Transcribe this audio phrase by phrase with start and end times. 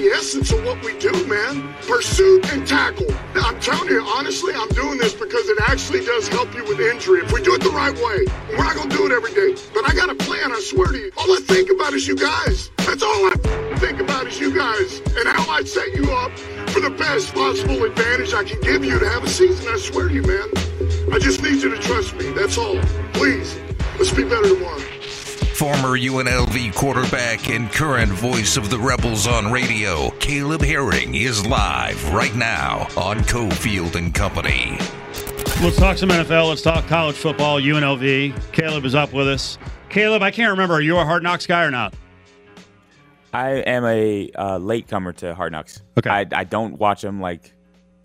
[0.00, 1.74] the essence of what we do, man.
[1.82, 3.10] Pursuit and tackle.
[3.34, 7.20] I'm telling you, honestly, I'm doing this because it actually does help you with injury.
[7.20, 9.60] If we do it the right way, we're not going to do it every day.
[9.74, 11.10] But I got a plan, I swear to you.
[11.16, 12.70] All I think about is you guys.
[12.86, 13.34] That's all I
[13.78, 16.30] think about is you guys and how I set you up
[16.70, 19.66] for the best possible advantage I can give you to have a season.
[19.68, 20.48] I swear to you, man.
[21.12, 22.30] I just need you to trust me.
[22.32, 22.80] That's all.
[23.14, 23.58] Please,
[23.98, 24.97] let's be better tomorrow.
[25.58, 32.12] Former UNLV quarterback and current voice of the Rebels on radio, Caleb Herring is live
[32.14, 34.78] right now on Cofield and Company.
[35.60, 36.50] Let's talk some NFL.
[36.50, 37.60] Let's talk college football.
[37.60, 38.52] UNLV.
[38.52, 39.58] Caleb is up with us.
[39.88, 40.74] Caleb, I can't remember.
[40.74, 41.92] Are you a Hard Knocks guy or not?
[43.32, 45.82] I am a uh, latecomer to Hard Knocks.
[45.98, 46.08] Okay.
[46.08, 47.52] I, I don't watch them like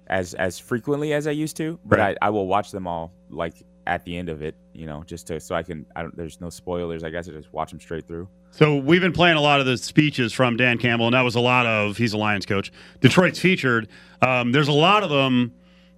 [0.08, 2.18] as as frequently as I used to, but Right.
[2.20, 3.54] I, I will watch them all like
[3.86, 5.86] at the end of it, you know, just to so I can.
[5.96, 6.16] I don't.
[6.16, 7.04] There's no spoilers.
[7.04, 8.28] I guess I just watch them straight through.
[8.52, 11.36] So we've been playing a lot of the speeches from Dan Campbell, and that was
[11.36, 12.72] a lot of he's a Lions coach.
[13.00, 13.88] Detroit's featured.
[14.22, 15.54] Um, there's a lot of them.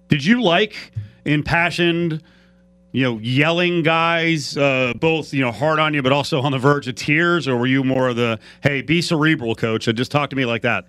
[0.08, 0.92] Did you like
[1.24, 2.22] impassioned,
[2.92, 6.58] you know, yelling guys, uh, both you know hard on you, but also on the
[6.58, 10.10] verge of tears, or were you more of the hey, be cerebral, coach, and just
[10.10, 10.84] talk to me like that?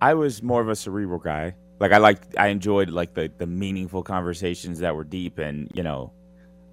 [0.00, 1.54] I was more of a cerebral guy.
[1.80, 5.82] Like I liked, I enjoyed like the the meaningful conversations that were deep and you
[5.82, 6.12] know,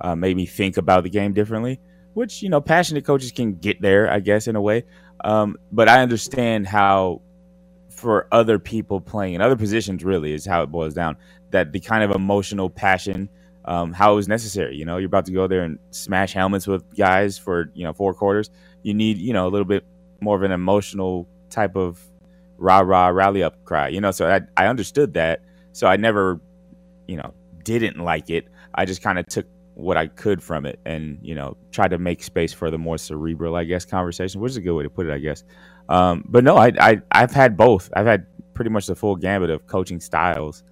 [0.02, 1.80] uh, made me think about the game differently.
[2.14, 4.86] Which you know, passionate coaches can get there, I guess, in a way.
[5.24, 7.22] Um, but I understand how,
[7.90, 11.18] for other people playing in other positions, really is how it boils down.
[11.52, 13.30] That the kind of emotional passion,
[13.66, 14.76] um, how it was necessary.
[14.78, 17.94] You know, you're about to go there and smash helmets with guys for you know
[17.94, 18.50] four quarters.
[18.84, 19.86] You need you know a little bit
[20.22, 22.00] more of an emotional type of
[22.58, 23.90] rah rah rally up cry.
[23.90, 25.42] You know, so I I understood that.
[25.74, 26.40] So I never,
[27.08, 28.48] you know, didn't like it.
[28.74, 31.98] I just kind of took what I could from it and, you know, try to
[31.98, 34.90] make space for the more cerebral, I guess, conversation, which is a good way to
[34.90, 35.44] put it, I guess.
[35.90, 37.90] Um, but no, I, I I've had both.
[37.96, 40.63] I've had pretty much the full gambit of coaching styles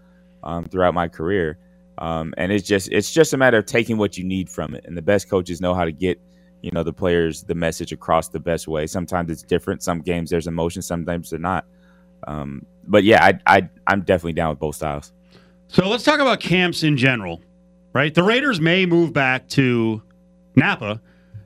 [0.43, 1.57] um, throughout my career.
[1.99, 4.85] Um, and it's just it's just a matter of taking what you need from it.
[4.87, 6.19] And the best coaches know how to get
[6.61, 8.87] you know the players the message across the best way.
[8.87, 9.83] Sometimes it's different.
[9.83, 10.81] Some games there's emotion.
[10.81, 11.65] Sometimes they're not.
[12.25, 15.11] Um, but yeah, I, I I'm definitely down with both styles.
[15.67, 17.41] So let's talk about camps in general,
[17.93, 18.13] right?
[18.13, 20.01] The Raiders may move back to
[20.55, 20.99] Napa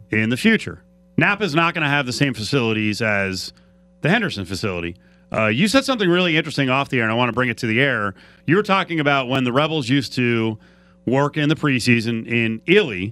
[0.09, 0.84] in the future.
[1.18, 3.53] Napa is not going to have the same facilities as
[4.02, 4.96] the Henderson facility.
[5.31, 7.57] Uh, you said something really interesting off the air, and I want to bring it
[7.59, 8.13] to the air.
[8.46, 10.57] You were talking about when the Rebels used to
[11.06, 13.09] work in the preseason in Ely,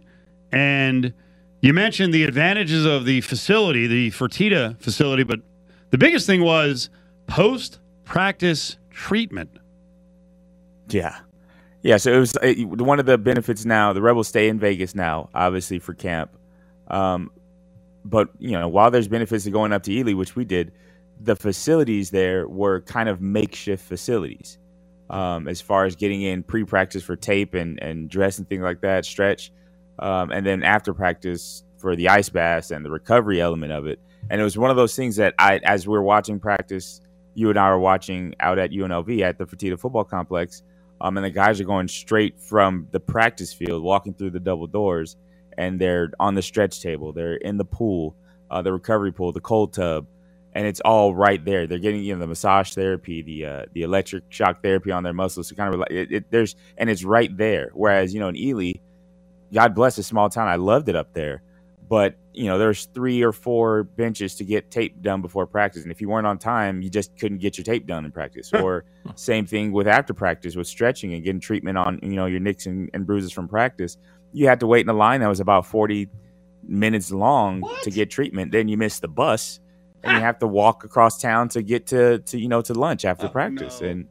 [0.51, 1.13] and
[1.61, 5.41] you mentioned the advantages of the facility, the Fertitta facility, but
[5.89, 6.89] the biggest thing was
[7.27, 9.49] post practice treatment.
[10.89, 11.19] Yeah.
[11.85, 13.93] Yeah, so it was uh, one of the benefits now.
[13.93, 16.35] The Rebels stay in Vegas now, obviously for camp.
[16.87, 17.29] Um,
[18.03, 20.71] but you know, while there's benefits to going up to Ely, which we did,
[21.21, 24.57] the facilities there were kind of makeshift facilities.
[25.11, 28.81] Um, as far as getting in pre-practice for tape and and dress and things like
[28.81, 29.51] that, stretch,
[29.99, 33.99] um, and then after practice for the ice baths and the recovery element of it.
[34.31, 36.99] And it was one of those things that I, as we were watching practice,
[37.35, 40.63] you and I were watching out at UNLV at the Fertitta Football Complex.
[41.01, 44.67] Um, and the guys are going straight from the practice field, walking through the double
[44.67, 45.17] doors,
[45.57, 47.13] and they're on the stretch table.
[47.13, 48.15] They're in the pool,
[48.49, 50.07] uh, the recovery pool, the cold tub,
[50.53, 51.67] and it's all right there.
[51.67, 55.13] They're getting you know the massage therapy, the uh, the electric shock therapy on their
[55.13, 57.71] muscles to kind of it, it, there's and it's right there.
[57.73, 58.73] Whereas you know in Ely,
[59.53, 61.43] God bless a small town, I loved it up there,
[61.87, 65.91] but you know there's three or four benches to get tape done before practice, and
[65.91, 68.51] if you weren't on time, you just couldn't get your tape done in practice.
[68.61, 68.85] or
[69.15, 72.65] same thing with after practice with stretching and getting treatment on you know your nicks
[72.65, 73.97] and, and bruises from practice.
[74.33, 76.09] You had to wait in a line that was about forty
[76.67, 78.51] minutes long to get treatment.
[78.51, 79.59] Then you miss the bus,
[80.03, 80.21] and you ah.
[80.21, 83.29] have to walk across town to get to to you know to lunch after oh,
[83.29, 83.81] practice.
[83.81, 84.07] And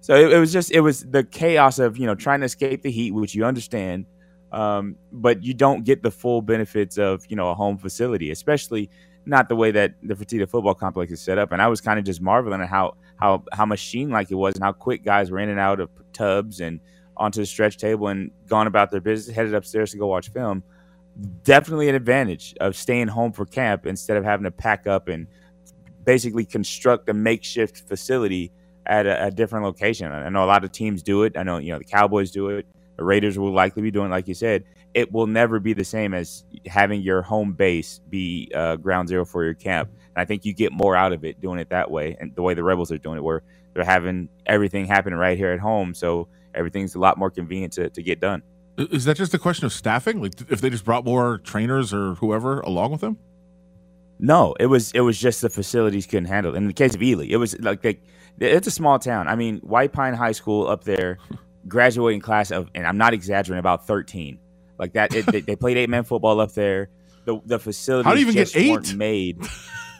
[0.00, 2.82] so it, it was just it was the chaos of you know trying to escape
[2.82, 4.06] the heat, which you understand,
[4.54, 8.88] um, but you don't get the full benefits of you know a home facility, especially
[9.26, 11.50] not the way that the Fertitta Football Complex is set up.
[11.50, 14.54] And I was kind of just marveling at how how how machine like it was
[14.54, 16.78] and how quick guys were in and out of tubs and
[17.16, 20.62] onto the stretch table and gone about their business, headed upstairs to go watch film.
[21.42, 25.26] Definitely an advantage of staying home for camp instead of having to pack up and
[26.04, 28.52] basically construct a makeshift facility
[28.86, 30.12] at a, a different location.
[30.12, 31.36] I know a lot of teams do it.
[31.36, 32.66] I know you know the Cowboys do it.
[32.96, 34.64] The Raiders will likely be doing, like you said.
[34.94, 39.24] It will never be the same as having your home base be uh, ground zero
[39.24, 39.90] for your camp.
[40.14, 42.42] And I think you get more out of it doing it that way, and the
[42.42, 43.42] way the Rebels are doing it, where
[43.74, 47.90] they're having everything happen right here at home, so everything's a lot more convenient to,
[47.90, 48.42] to get done.
[48.78, 50.22] Is that just a question of staffing?
[50.22, 53.18] Like, if they just brought more trainers or whoever along with them?
[54.18, 56.54] No, it was it was just the facilities couldn't handle.
[56.54, 56.58] it.
[56.58, 57.98] In the case of Ely, it was like they,
[58.38, 59.28] it's a small town.
[59.28, 61.18] I mean, White Pine High School up there,
[61.68, 64.38] graduating class of, and I'm not exaggerating, about 13.
[64.78, 66.88] Like that, it, they, they played eight man football up there.
[67.24, 68.70] The the facilities How do you even just get eight?
[68.70, 69.38] weren't made.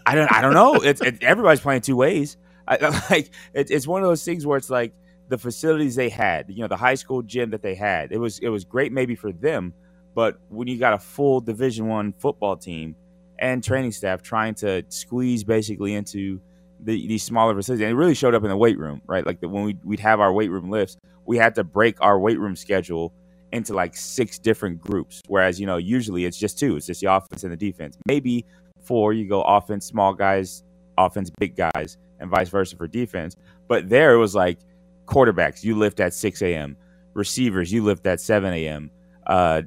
[0.07, 0.75] I don't I don't know.
[0.75, 2.37] It's it, everybody's playing two ways.
[2.69, 2.77] I,
[3.11, 4.93] like it, it's one of those things where it's like
[5.29, 8.13] the facilities they had, you know, the high school gym that they had.
[8.13, 9.73] It was it was great maybe for them,
[10.15, 12.97] but when you got a full Division One football team
[13.39, 16.41] and training staff trying to squeeze basically into
[16.81, 19.25] the, these smaller facilities, and it really showed up in the weight room, right?
[19.27, 22.19] Like the, when we we'd have our weight room lifts, we had to break our
[22.19, 23.13] weight room schedule
[23.53, 25.23] into like six different groups.
[25.29, 26.77] Whereas you know usually it's just two.
[26.77, 27.97] It's just the offense and the defense.
[28.07, 28.45] Maybe
[28.83, 29.13] four.
[29.13, 30.65] You go offense, small guys,
[30.99, 33.37] offense, big guys, and vice versa for defense.
[33.69, 34.59] But there it was like
[35.07, 36.77] quarterbacks, you lift at 6 a.m.
[37.15, 38.91] Receivers, you lift at 7 a.m.
[39.27, 39.63] Uh,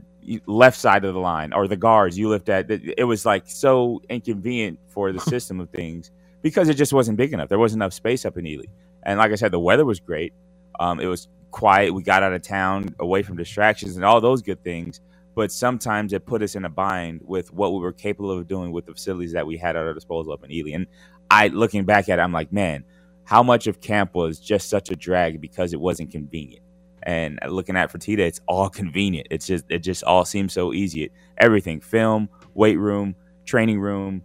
[0.45, 2.69] left side of the line or the guards, you lift at.
[2.69, 6.12] It was like so inconvenient for the system of things
[6.42, 7.50] because it just wasn't big enough.
[7.50, 8.66] There wasn't enough space up in Ely.
[9.04, 10.34] And like I said, the weather was great.
[10.80, 11.94] Um, it was quiet.
[11.94, 15.01] We got out of town, away from distractions, and all those good things.
[15.36, 18.72] But sometimes it put us in a bind with what we were capable of doing
[18.72, 20.72] with the facilities that we had at our disposal up in Ely.
[20.74, 20.88] And
[21.31, 22.83] I, looking back at it, I'm like, man,
[23.24, 26.63] how much of camp was just such a drag because it wasn't convenient.
[27.04, 29.28] And looking at Fertitta, it's all convenient.
[29.31, 31.12] It's just it just all seems so easy.
[31.38, 34.24] Everything, film, weight room, training room,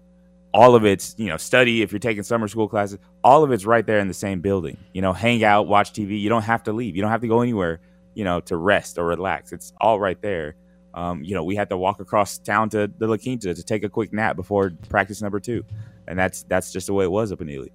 [0.55, 2.99] all of it's you know study if you're taking summer school classes.
[3.25, 4.77] All of it's right there in the same building.
[4.93, 6.21] You know, hang out, watch TV.
[6.21, 6.97] You don't have to leave.
[6.97, 7.81] You don't have to go anywhere.
[8.15, 9.53] You know, to rest or relax.
[9.53, 10.55] It's all right there.
[10.95, 13.85] Um, you know, we had to walk across town to the La Quinta to take
[13.85, 15.65] a quick nap before practice number two,
[16.07, 17.69] and that's that's just the way it was up in Ely.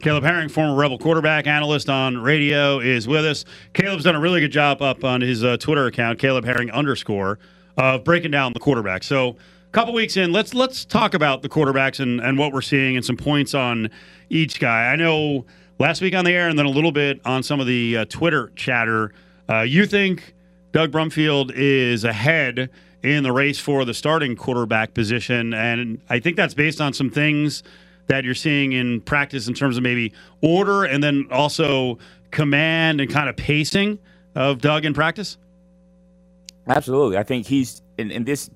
[0.00, 3.44] Caleb Herring, former Rebel quarterback analyst on radio, is with us.
[3.72, 7.38] Caleb's done a really good job up on his uh, Twitter account, Caleb Herring underscore,
[7.76, 9.02] of breaking down the quarterback.
[9.02, 9.36] So,
[9.74, 13.04] couple weeks in, let's let's talk about the quarterbacks and, and what we're seeing and
[13.04, 13.90] some points on
[14.30, 14.92] each guy.
[14.92, 15.46] I know
[15.80, 18.04] last week on the air and then a little bit on some of the uh,
[18.04, 19.12] Twitter chatter.
[19.50, 20.34] Uh, you think
[20.70, 22.70] Doug Brumfield is ahead
[23.02, 27.10] in the race for the starting quarterback position, and I think that's based on some
[27.10, 27.64] things
[28.06, 31.98] that you're seeing in practice in terms of maybe order and then also
[32.30, 33.98] command and kind of pacing
[34.36, 35.36] of Doug in practice?
[36.68, 37.16] Absolutely.
[37.16, 38.50] I think he's in, in this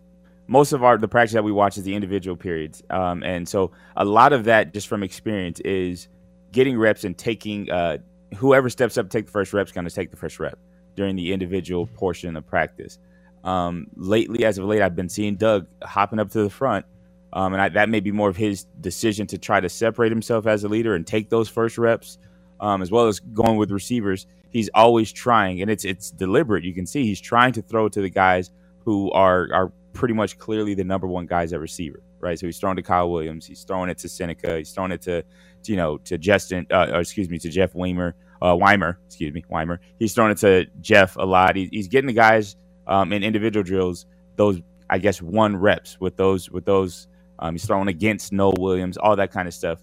[0.49, 2.83] most of our the practice that we watch is the individual periods.
[2.91, 6.09] Um, and so a lot of that just from experience is
[6.50, 7.99] getting reps and taking uh,
[8.37, 10.59] whoever steps up to take the first rep is going to take the first rep
[10.97, 12.99] during the individual portion of practice.
[13.45, 16.87] Um, lately, as of late, I've been seeing Doug hopping up to the front.
[17.33, 20.47] Um, and I, that may be more of his decision to try to separate himself
[20.47, 22.19] as a leader and take those first reps,
[22.59, 24.27] um, as well as going with receivers.
[24.50, 26.65] He's always trying, and it's it's deliberate.
[26.65, 28.50] You can see he's trying to throw to the guys
[28.87, 32.39] who are are pretty much clearly the number one guys at receiver, right?
[32.39, 35.23] So he's throwing to Kyle Williams, he's throwing it to Senika, he's throwing it to,
[35.23, 39.35] to you know to Justin, uh, or excuse me, to Jeff Weimer, uh, Weimer, excuse
[39.35, 39.81] me, Weimer.
[39.99, 41.56] He's throwing it to Jeff a lot.
[41.56, 42.56] He, he's getting the guys
[42.87, 44.06] um, in individual drills
[44.37, 47.09] those I guess one reps with those with those.
[47.41, 49.81] Um, he's throwing against Nohl Williams, all that kind of stuff.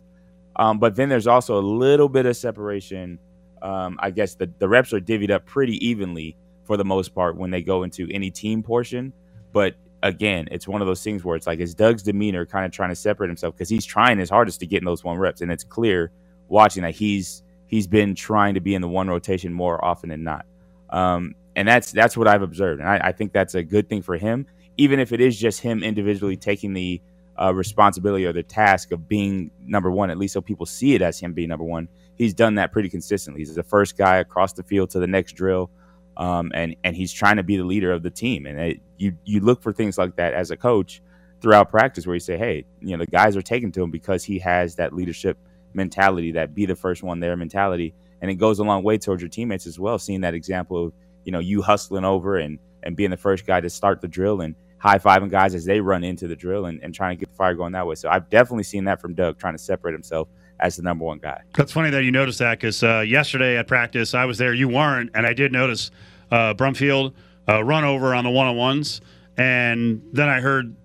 [0.55, 3.19] Um, but then there's also a little bit of separation.
[3.61, 7.37] Um, I guess the, the reps are divvied up pretty evenly for the most part
[7.37, 9.13] when they go into any team portion.
[9.53, 12.71] But again, it's one of those things where it's like, is Doug's demeanor kind of
[12.71, 15.41] trying to separate himself because he's trying his hardest to get in those one reps,
[15.41, 16.11] and it's clear
[16.47, 20.23] watching that he's he's been trying to be in the one rotation more often than
[20.23, 20.45] not.
[20.91, 24.03] Um, and that's that's what I've observed, and I, I think that's a good thing
[24.03, 24.45] for him,
[24.77, 27.01] even if it is just him individually taking the
[27.41, 31.01] uh, responsibility or the task of being number one, at least so people see it
[31.01, 31.89] as him being number one.
[32.15, 33.41] He's done that pretty consistently.
[33.41, 35.69] He's the first guy across the field to the next drill,
[36.17, 38.45] um, and and he's trying to be the leader of the team.
[38.45, 41.01] And it, you you look for things like that as a coach
[41.41, 44.23] throughout practice, where you say, hey, you know, the guys are taking to him because
[44.23, 45.37] he has that leadership
[45.73, 49.21] mentality, that be the first one there mentality, and it goes a long way towards
[49.21, 49.99] your teammates as well.
[49.99, 50.93] Seeing that example of
[51.23, 54.41] you know you hustling over and and being the first guy to start the drill
[54.41, 57.29] and high fiving guys as they run into the drill and, and trying to get
[57.31, 57.95] the fire going that way.
[57.95, 60.27] So I've definitely seen that from Doug trying to separate himself
[60.59, 61.41] as the number one guy.
[61.55, 64.67] That's funny that you noticed that because uh, yesterday at practice I was there, you
[64.69, 65.91] weren't, and I did notice
[66.31, 67.13] uh, Brumfield
[67.47, 69.01] uh, run over on the one on ones,
[69.37, 70.75] and then I heard.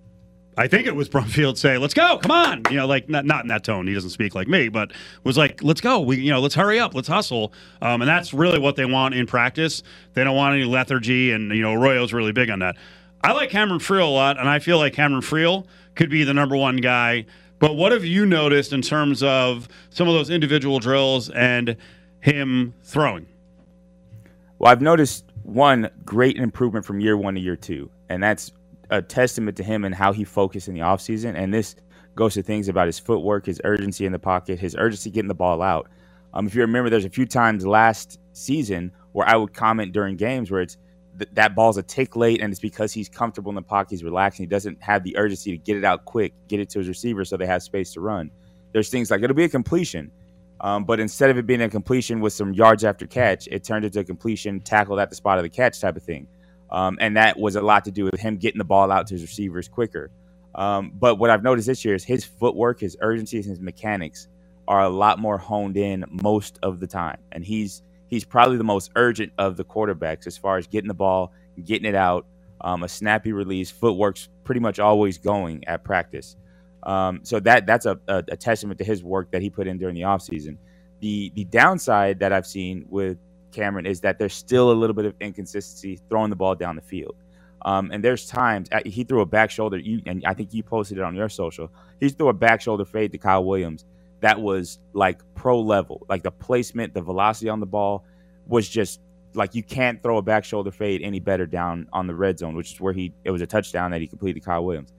[0.58, 3.42] I think it was Brumfield say, "Let's go, come on!" You know, like not not
[3.44, 3.86] in that tone.
[3.86, 4.92] He doesn't speak like me, but
[5.24, 8.34] was like, "Let's go, we you know, let's hurry up, let's hustle." Um, and that's
[8.34, 9.82] really what they want in practice.
[10.14, 12.76] They don't want any lethargy, and you know, Arroyo's really big on that.
[13.22, 16.34] I like Cameron Friel a lot, and I feel like Cameron Friel could be the
[16.34, 17.26] number one guy.
[17.60, 21.76] But what have you noticed in terms of some of those individual drills and
[22.20, 23.26] him throwing?
[24.58, 28.50] Well, I've noticed one great improvement from year one to year two, and that's
[28.88, 31.34] a testament to him and how he focused in the offseason.
[31.36, 31.76] And this
[32.16, 35.34] goes to things about his footwork, his urgency in the pocket, his urgency getting the
[35.34, 35.88] ball out.
[36.32, 40.16] Um, if you remember, there's a few times last season where I would comment during
[40.16, 40.78] games where it's
[41.20, 44.04] th- that ball's a tick late, and it's because he's comfortable in the pocket, he's
[44.04, 46.88] relaxing, he doesn't have the urgency to get it out quick, get it to his
[46.88, 48.30] receiver so they have space to run.
[48.72, 50.10] There's things like it'll be a completion,
[50.60, 53.84] um, but instead of it being a completion with some yards after catch, it turned
[53.84, 56.26] into a completion tackled at the spot of the catch type of thing.
[56.70, 59.14] Um, and that was a lot to do with him getting the ball out to
[59.14, 60.10] his receivers quicker.
[60.54, 64.28] Um, but what I've noticed this year is his footwork, his urgency, and his mechanics
[64.68, 67.18] are a lot more honed in most of the time.
[67.32, 70.94] And he's he's probably the most urgent of the quarterbacks as far as getting the
[70.94, 71.32] ball,
[71.64, 72.26] getting it out,
[72.60, 76.36] um, a snappy release, footwork's pretty much always going at practice.
[76.82, 79.78] Um, so that that's a, a, a, testament to his work that he put in
[79.78, 80.56] during the offseason.
[81.00, 83.18] The the downside that I've seen with
[83.52, 86.82] Cameron is that there's still a little bit of inconsistency throwing the ball down the
[86.82, 87.16] field.
[87.66, 90.62] Um, and there's times uh, he threw a back shoulder, you, and I think you
[90.62, 91.70] posted it on your social.
[92.00, 93.84] He threw a back shoulder fade to Kyle Williams
[94.20, 96.06] that was like pro level.
[96.08, 98.04] Like the placement, the velocity on the ball
[98.46, 99.00] was just
[99.34, 102.54] like you can't throw a back shoulder fade any better down on the red zone,
[102.54, 104.92] which is where he it was a touchdown that he completed Kyle Williams.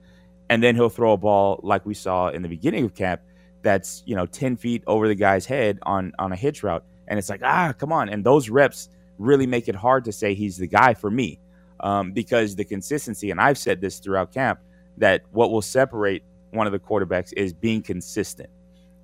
[0.50, 3.22] And then he'll throw a ball like we saw in the beginning of camp
[3.62, 6.84] that's, you know, 10 feet over the guy's head on on a hitch route.
[7.08, 8.08] And it's like, ah, come on.
[8.08, 8.88] And those reps
[9.18, 11.38] really make it hard to say he's the guy for me.
[11.80, 14.60] Um, because the consistency, and I've said this throughout camp,
[14.98, 18.48] that what will separate one of the quarterbacks is being consistent.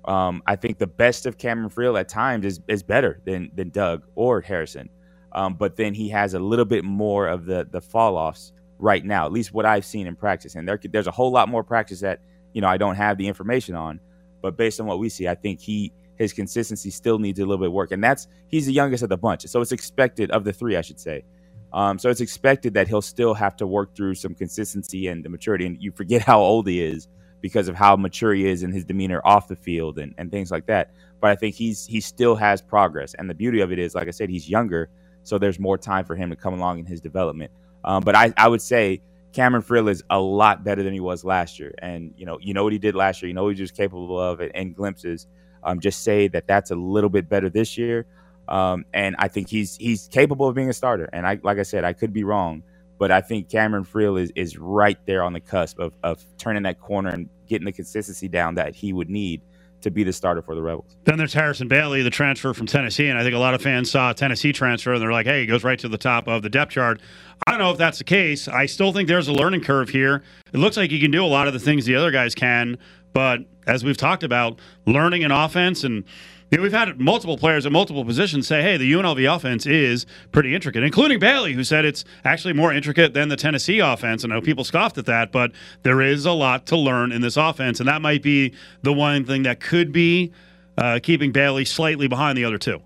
[0.05, 3.69] Um, I think the best of Cameron Friel at times is is better than than
[3.69, 4.89] Doug or Harrison,
[5.33, 9.05] um, but then he has a little bit more of the the fall offs right
[9.05, 9.25] now.
[9.25, 11.99] At least what I've seen in practice, and there there's a whole lot more practice
[12.01, 12.21] that
[12.53, 13.99] you know I don't have the information on,
[14.41, 17.57] but based on what we see, I think he his consistency still needs a little
[17.59, 20.45] bit of work, and that's he's the youngest of the bunch, so it's expected of
[20.45, 21.25] the three, I should say.
[21.73, 25.29] Um, so it's expected that he'll still have to work through some consistency and the
[25.29, 27.09] maturity, and you forget how old he is
[27.41, 30.51] because of how mature he is and his demeanor off the field and, and things
[30.51, 30.91] like that.
[31.21, 33.13] But I think he's he still has progress.
[33.15, 34.89] And the beauty of it is, like I said, he's younger,
[35.23, 37.51] so there's more time for him to come along in his development.
[37.83, 39.01] Um, but I, I would say
[39.33, 41.73] Cameron Friel is a lot better than he was last year.
[41.79, 43.27] And you know, you know what he did last year.
[43.27, 45.27] You know what he was just capable of in glimpses.
[45.63, 48.05] Um, just say that that's a little bit better this year.
[48.47, 51.09] Um, and I think he's he's capable of being a starter.
[51.13, 52.63] And I like I said, I could be wrong.
[52.99, 56.63] But I think Cameron Friel is is right there on the cusp of of turning
[56.63, 59.41] that corner and getting the consistency down that he would need
[59.81, 60.97] to be the starter for the Rebels.
[61.05, 63.89] Then there's Harrison Bailey, the transfer from Tennessee, and I think a lot of fans
[63.89, 66.49] saw Tennessee transfer and they're like, "Hey, he goes right to the top of the
[66.49, 67.01] depth chart."
[67.47, 68.49] I don't know if that's the case.
[68.49, 70.21] I still think there's a learning curve here.
[70.53, 72.77] It looks like he can do a lot of the things the other guys can,
[73.13, 76.03] but as we've talked about, learning an offense and
[76.51, 80.05] you know, we've had multiple players at multiple positions say, hey, the UNLV offense is
[80.31, 84.23] pretty intricate, including Bailey, who said it's actually more intricate than the Tennessee offense.
[84.23, 85.51] And I know people scoffed at that, but
[85.83, 87.79] there is a lot to learn in this offense.
[87.79, 90.31] And that might be the one thing that could be
[90.77, 92.81] uh, keeping Bailey slightly behind the other two.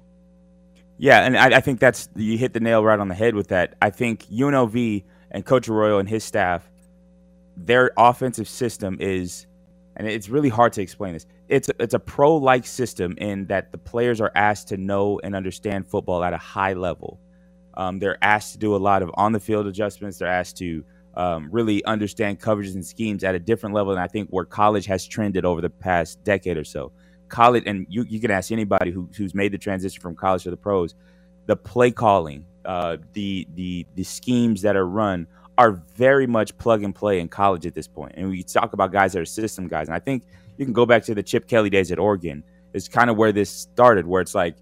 [0.98, 3.48] Yeah, and I, I, think that's you hit the nail right on the head with
[3.50, 3.75] that.
[3.82, 6.70] I think UNLV and Coach Arroyo and his staff,
[7.58, 9.48] their offensive system is,
[9.95, 13.71] and it's really hard to explain this it's it's a pro like system in that
[13.71, 17.19] the players are asked to know and understand football at a high level.
[17.75, 20.17] Um, they're asked to do a lot of on the field adjustments.
[20.17, 20.83] They're asked to
[21.15, 24.85] um, really understand coverages and schemes at a different level than I think where college
[24.88, 26.91] has trended over the past decade or so.
[27.29, 30.51] College, and you, you can ask anybody who, who's made the transition from college to
[30.51, 30.95] the pros,
[31.45, 36.83] the play calling, uh, the the the schemes that are run are very much plug
[36.83, 38.13] and play in college at this point.
[38.15, 40.24] And we talk about guys that are system guys, and I think
[40.57, 42.43] you can go back to the Chip Kelly days at Oregon.
[42.74, 44.55] It's kind of where this started, where it's like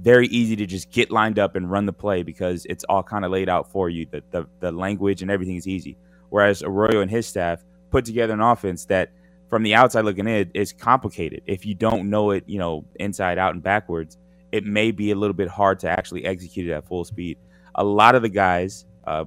[0.00, 3.24] very easy to just get lined up and run the play because it's all kind
[3.24, 4.06] of laid out for you.
[4.10, 5.96] The, the, the language and everything is easy.
[6.30, 9.10] Whereas Arroyo and his staff put together an offense that,
[9.48, 11.42] from the outside looking in, is complicated.
[11.46, 14.18] If you don't know it, you know, inside out and backwards,
[14.52, 17.38] it may be a little bit hard to actually execute it at full speed.
[17.74, 19.24] A lot of the guys, uh,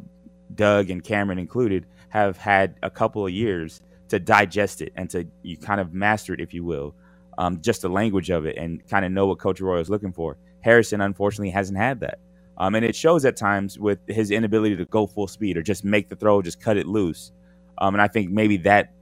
[0.55, 5.25] Doug and Cameron included, have had a couple of years to digest it and to
[5.43, 6.93] you kind of master it, if you will,
[7.37, 10.11] um, just the language of it and kind of know what Coach Roy is looking
[10.11, 10.37] for.
[10.61, 12.19] Harrison, unfortunately, hasn't had that.
[12.57, 15.83] Um, and it shows at times with his inability to go full speed or just
[15.83, 17.31] make the throw, just cut it loose.
[17.77, 18.93] Um, and I think maybe that,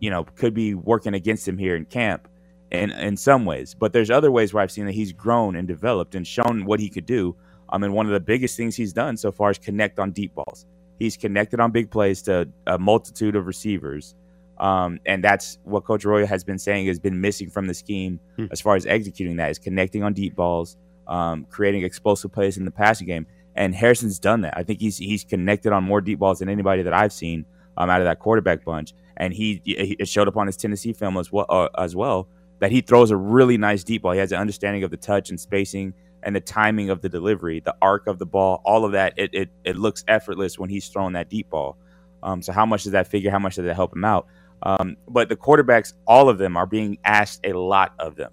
[0.00, 2.28] you know, could be working against him here in camp
[2.70, 3.74] in, in some ways.
[3.74, 6.80] But there's other ways where I've seen that he's grown and developed and shown what
[6.80, 7.36] he could do.
[7.68, 10.34] Um, and one of the biggest things he's done so far is connect on deep
[10.34, 10.66] balls.
[11.02, 14.14] He's connected on big plays to a multitude of receivers.
[14.58, 18.20] Um, and that's what Coach Roy has been saying has been missing from the scheme
[18.36, 18.46] hmm.
[18.52, 20.76] as far as executing that is connecting on deep balls,
[21.08, 23.26] um, creating explosive plays in the passing game.
[23.56, 24.54] And Harrison's done that.
[24.56, 27.44] I think he's he's connected on more deep balls than anybody that I've seen
[27.76, 28.94] um, out of that quarterback bunch.
[29.16, 32.28] And he, he it showed up on his Tennessee film as well, uh, as well
[32.60, 34.12] that he throws a really nice deep ball.
[34.12, 37.60] He has an understanding of the touch and spacing and the timing of the delivery,
[37.60, 39.14] the arc of the ball, all of that.
[39.16, 41.76] It it, it looks effortless when he's throwing that deep ball.
[42.22, 43.30] Um, so how much does that figure?
[43.30, 44.26] How much does that help him out?
[44.62, 48.32] Um, but the quarterbacks, all of them, are being asked a lot of them,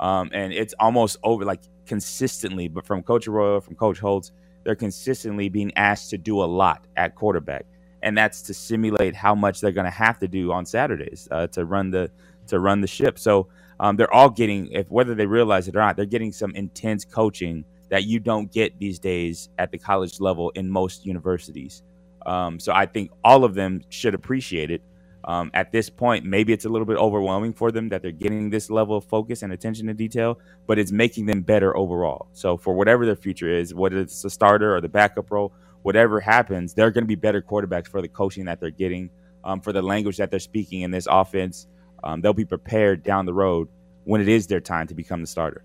[0.00, 2.68] um, and it's almost over like consistently.
[2.68, 4.32] But from Coach Arroyo, from Coach Holtz,
[4.64, 7.66] they're consistently being asked to do a lot at quarterback,
[8.02, 11.46] and that's to simulate how much they're going to have to do on Saturdays uh,
[11.48, 12.10] to run the
[12.46, 13.18] to run the ship.
[13.18, 13.48] So
[13.80, 17.04] um, they're all getting, if whether they realize it or not, they're getting some intense
[17.04, 21.82] coaching that you don't get these days at the college level in most universities.
[22.24, 24.82] Um, so I think all of them should appreciate it.
[25.24, 28.48] Um, at this point, maybe it's a little bit overwhelming for them that they're getting
[28.48, 32.28] this level of focus and attention to detail, but it's making them better overall.
[32.32, 35.52] So for whatever their future is, whether it's the starter or the backup role,
[35.82, 39.10] whatever happens, they're going to be better quarterbacks for the coaching that they're getting,
[39.44, 41.66] um, for the language that they're speaking in this offense.
[42.04, 43.68] Um, they'll be prepared down the road
[44.04, 45.64] when it is their time to become the starter.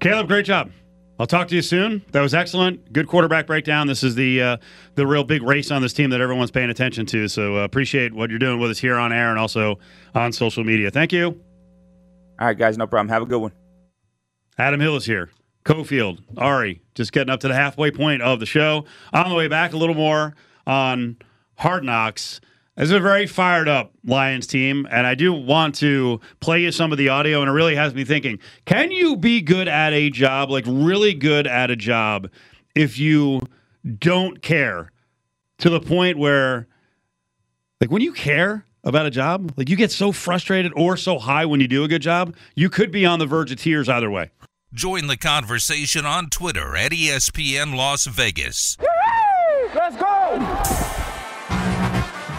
[0.00, 0.70] Caleb, great job.
[1.18, 2.04] I'll talk to you soon.
[2.12, 2.92] That was excellent.
[2.92, 3.86] Good quarterback breakdown.
[3.86, 4.56] This is the uh,
[4.96, 7.26] the real big race on this team that everyone's paying attention to.
[7.28, 9.78] So uh, appreciate what you're doing with us here on air and also
[10.14, 10.90] on social media.
[10.90, 11.40] Thank you.
[12.38, 13.08] All right, guys, no problem.
[13.08, 13.52] Have a good one.
[14.58, 15.30] Adam Hill is here.
[15.64, 18.84] Cofield, Ari, just getting up to the halfway point of the show.
[19.12, 20.34] On the way back, a little more
[20.66, 21.16] on
[21.56, 22.40] Hard Knocks.
[22.76, 26.70] This is a very fired up Lions team, and I do want to play you
[26.70, 29.94] some of the audio, and it really has me thinking can you be good at
[29.94, 32.28] a job, like really good at a job,
[32.74, 33.40] if you
[33.98, 34.92] don't care
[35.58, 36.68] to the point where,
[37.80, 41.46] like, when you care about a job, like you get so frustrated or so high
[41.46, 44.10] when you do a good job, you could be on the verge of tears either
[44.10, 44.30] way.
[44.74, 48.76] Join the conversation on Twitter at ESPN Las Vegas.
[49.74, 50.85] Let's go!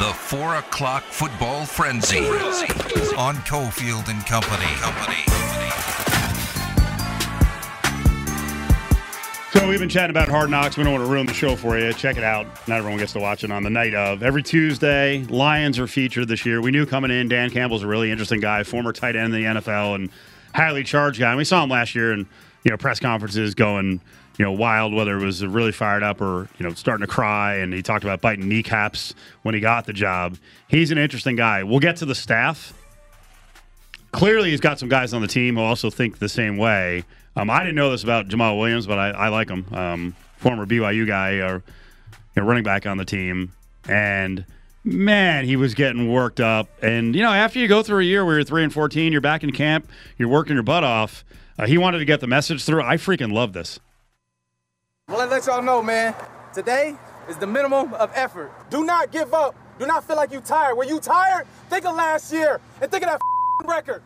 [0.08, 2.20] The four o'clock football frenzy
[3.18, 4.64] on Cofield and Company.
[4.78, 5.18] Company.
[9.52, 10.78] So we've been chatting about Hard Knocks.
[10.78, 11.92] We don't want to ruin the show for you.
[11.92, 12.46] Check it out.
[12.70, 14.24] Not everyone gets to watch it on the night of.
[14.24, 16.62] Every Tuesday, Lions are featured this year.
[16.62, 19.60] We knew coming in, Dan Campbell's a really interesting guy, former tight end in the
[19.60, 20.10] NFL and
[20.56, 21.32] highly charged guy.
[21.32, 22.20] And we saw him last year in
[22.64, 24.00] you know press conferences going
[24.38, 27.56] you know, wild, whether it was really fired up or, you know, starting to cry.
[27.56, 30.38] And he talked about biting kneecaps when he got the job.
[30.68, 31.64] He's an interesting guy.
[31.64, 32.74] We'll get to the staff.
[34.12, 37.04] Clearly, he's got some guys on the team who also think the same way.
[37.36, 39.66] Um, I didn't know this about Jamaal Williams, but I, I like him.
[39.72, 41.64] Um, former BYU guy, or
[42.36, 43.54] you know, running back on the team.
[43.88, 44.46] And
[44.84, 46.70] man, he was getting worked up.
[46.82, 49.22] And, you know, after you go through a year where you're 3 and 14, you're
[49.22, 51.26] back in camp, you're working your butt off.
[51.60, 52.84] Uh, he wanted to get the message through.
[52.84, 53.80] I freaking love this.
[55.10, 56.14] Well, let y'all know, man.
[56.54, 56.94] Today
[57.30, 58.52] is the minimum of effort.
[58.70, 59.56] Do not give up.
[59.80, 60.76] Do not feel like you tired.
[60.76, 63.22] When you tired, think of last year and think of that
[63.66, 64.04] record.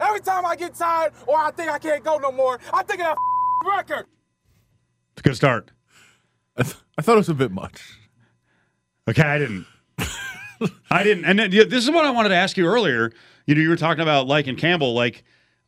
[0.00, 3.00] Every time I get tired or I think I can't go no more, I think
[3.00, 3.18] of that
[3.76, 4.06] record.
[5.12, 5.72] It's a good start.
[6.56, 7.98] I, th- I thought it was a bit much.
[9.08, 9.66] Okay, I didn't.
[10.90, 11.26] I didn't.
[11.26, 13.12] And then, yeah, this is what I wanted to ask you earlier.
[13.46, 15.22] You know, you were talking about like in Campbell, like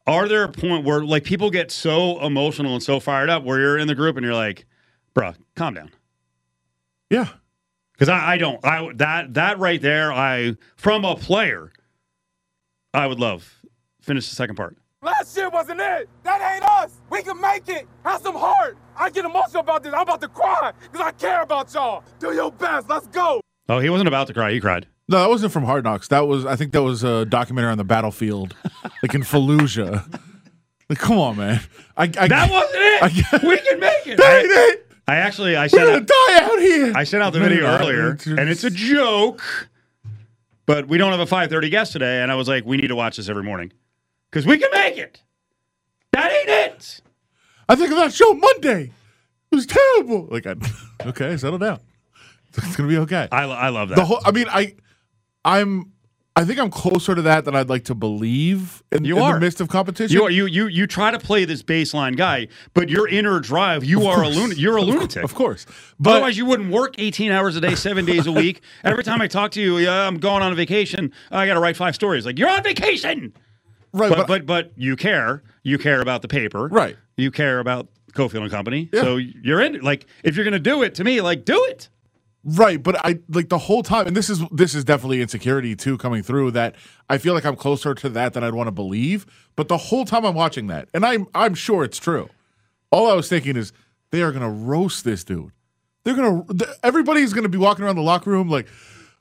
[0.06, 3.60] are there a point where like people get so emotional and so fired up where
[3.60, 4.66] you're in the group and you're like,
[5.14, 5.90] bruh, calm down.
[7.10, 7.28] Yeah.
[7.92, 11.72] Because I, I don't I that that right there, I from a player,
[12.92, 13.62] I would love.
[14.00, 14.76] Finish the second part.
[15.02, 16.08] Last year wasn't it.
[16.22, 17.00] That ain't us.
[17.10, 17.86] We can make it.
[18.04, 18.76] Have some heart.
[18.96, 19.92] I get emotional about this.
[19.92, 22.04] I'm about to cry because I care about y'all.
[22.18, 22.88] Do your best.
[22.88, 23.40] Let's go.
[23.68, 24.52] Oh, he wasn't about to cry.
[24.52, 24.86] He cried.
[25.08, 26.08] No, that wasn't from Hard Knocks.
[26.08, 28.54] That was, I think, that was a documentary on the battlefield,
[29.02, 30.04] like in Fallujah.
[30.88, 31.60] Like, come on, man.
[31.96, 33.02] I, I That wasn't it.
[33.42, 34.16] I- we can make it.
[34.18, 34.86] That ain't it.
[35.08, 36.92] I actually I We're sent out, die out here.
[36.94, 39.42] I sent out the video earlier, It's- and it's a joke.
[40.64, 42.94] But we don't have a 5:30 guest today, and I was like, we need to
[42.96, 43.72] watch this every morning
[44.30, 45.20] because we can make it.
[46.12, 47.00] That ain't it.
[47.68, 48.92] I think of that show Monday.
[49.50, 50.28] It was terrible.
[50.30, 50.54] Like, I,
[51.06, 51.80] okay, settle down.
[52.56, 53.28] It's gonna be okay.
[53.32, 53.94] I, I love that.
[53.96, 54.20] the whole.
[54.24, 54.74] I mean, I,
[55.44, 55.92] I'm.
[56.34, 59.34] I think I'm closer to that than I'd like to believe in, You in are.
[59.34, 60.16] the midst of competition.
[60.16, 63.84] You are you you you try to play this baseline guy, but your inner drive,
[63.84, 64.36] you are a course.
[64.36, 64.58] lunatic.
[64.58, 65.24] You're a Of lunatic.
[65.24, 65.66] of course.
[66.00, 68.62] But Otherwise, you wouldn't work 18 hours a day, seven days a week.
[68.84, 71.12] Every time I talk to you, yeah, I'm going on a vacation.
[71.30, 72.24] Uh, I got to write five stories.
[72.24, 73.34] Like you're on vacation,
[73.92, 75.42] right, but but, but but you care.
[75.64, 76.96] You care about the paper, Right.
[77.18, 78.88] You care about Cofield and Company.
[78.90, 79.02] Yeah.
[79.02, 79.74] So you're in.
[79.74, 79.82] it.
[79.84, 81.90] Like if you're gonna do it to me, like do it.
[82.44, 85.98] Right, but I like the whole time, and this is this is definitely insecurity too
[85.98, 86.52] coming through.
[86.52, 86.76] That
[87.08, 89.26] I feel like I'm closer to that than I'd want to believe.
[89.56, 92.28] But the whole time I'm watching that, and I'm I'm sure it's true.
[92.90, 93.72] All I was thinking is
[94.10, 95.52] they are gonna roast this dude.
[96.04, 96.44] They're gonna
[96.82, 98.66] everybody's gonna be walking around the locker room like,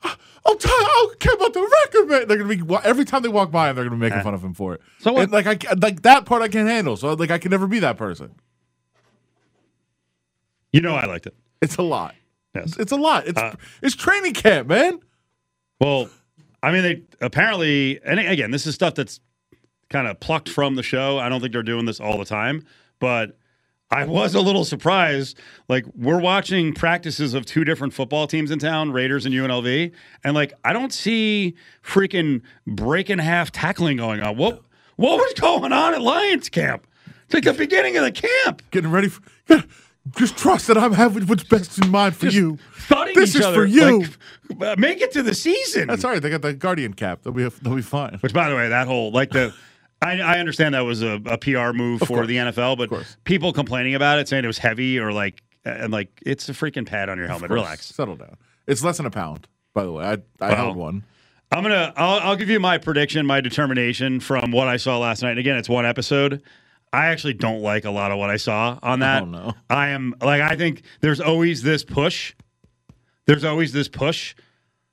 [0.04, 0.70] I'm tired.
[0.70, 2.28] I don't care about the record, man.
[2.28, 4.22] They're gonna be every time they walk by him, they're gonna be making eh.
[4.22, 4.82] fun of him for it.
[4.98, 5.16] So?
[5.18, 6.96] And, like I like that part I can't handle.
[6.96, 8.34] So like I can never be that person.
[10.72, 11.34] You know I liked it.
[11.60, 12.14] It's a lot.
[12.54, 12.64] Yes.
[12.66, 13.26] It's, it's a lot.
[13.26, 15.00] It's Uh, it's training camp, man.
[15.80, 16.08] Well,
[16.62, 19.20] I mean, they apparently, and again, this is stuff that's
[19.90, 21.18] kind of plucked from the show.
[21.18, 22.64] I don't think they're doing this all the time,
[22.98, 23.36] but
[23.90, 25.38] I was a little surprised.
[25.68, 29.92] Like, we're watching practices of two different football teams in town, Raiders and UNLV,
[30.24, 34.36] and like, I don't see freaking break in half tackling going on.
[34.36, 34.62] What
[34.96, 36.86] what was going on at Lions camp?
[37.24, 38.62] It's like the beginning of the camp.
[38.70, 39.22] Getting ready for.
[40.16, 42.58] Just trust that I'm having what's best in mind for Just you.
[43.14, 44.00] This each is other, for you.
[44.00, 44.08] like,
[44.60, 45.86] uh, make it to the season.
[45.86, 46.20] That's all right.
[46.20, 47.20] They got the guardian cap.
[47.22, 48.18] They'll be they'll be fine.
[48.20, 49.54] Which, by the way, that whole like the.
[50.00, 52.26] I, I understand that was a, a PR move for course.
[52.26, 56.08] the NFL, but people complaining about it, saying it was heavy or like, and like
[56.26, 57.52] it's a freaking pad on your helmet.
[57.52, 57.86] Relax.
[57.86, 58.36] Settle down.
[58.66, 60.04] It's less than a pound, by the way.
[60.04, 60.12] I
[60.44, 61.04] I Well, held one.
[61.52, 61.92] I'm gonna.
[61.96, 65.30] I'll, I'll give you my prediction, my determination from what I saw last night.
[65.30, 66.42] And again, it's one episode.
[66.92, 69.22] I actually don't like a lot of what I saw on that.
[69.22, 69.52] Oh.
[69.70, 72.34] I am like I think there's always this push.
[73.26, 74.34] There's always this push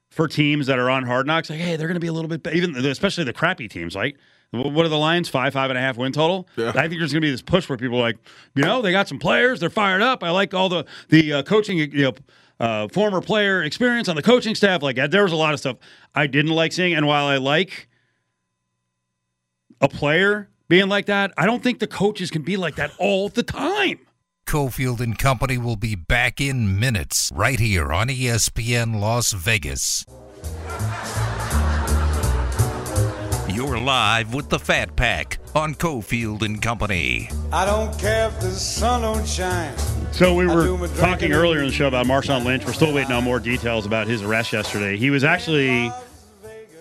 [0.10, 1.50] for teams that are on Hard Knocks.
[1.50, 3.96] Like, hey, they're going to be a little bit, even especially the crappy teams.
[3.96, 4.18] Like,
[4.52, 5.30] wh- what are the Lions?
[5.30, 6.48] Five, five and a half win total.
[6.56, 6.70] Yeah.
[6.70, 8.18] I think there's going to be this push where people are like,
[8.56, 10.24] you know, they got some players, they're fired up.
[10.24, 12.14] I like all the the uh, coaching, you know.
[12.62, 15.78] Uh, former player experience on the coaching staff, like there was a lot of stuff
[16.14, 16.94] I didn't like seeing.
[16.94, 17.88] And while I like
[19.80, 23.28] a player being like that, I don't think the coaches can be like that all
[23.28, 24.00] the time.
[24.46, 30.06] Cofield and Company will be back in minutes right here on ESPN Las Vegas.
[33.52, 37.30] You're live with the Fat Pack on Cofield and Company.
[37.52, 39.76] I don't care if the sun don't shine.
[40.12, 42.66] So we were talking earlier in the show about Marshawn Lynch.
[42.66, 44.98] We're still waiting on more details about his arrest yesterday.
[44.98, 45.92] He was actually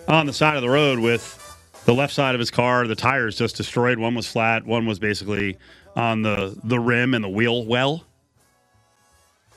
[0.07, 1.48] on the side of the road with
[1.85, 2.87] the left side of his car.
[2.87, 3.99] The tires just destroyed.
[3.99, 4.65] One was flat.
[4.65, 5.57] One was basically
[5.95, 8.05] on the the rim and the wheel well.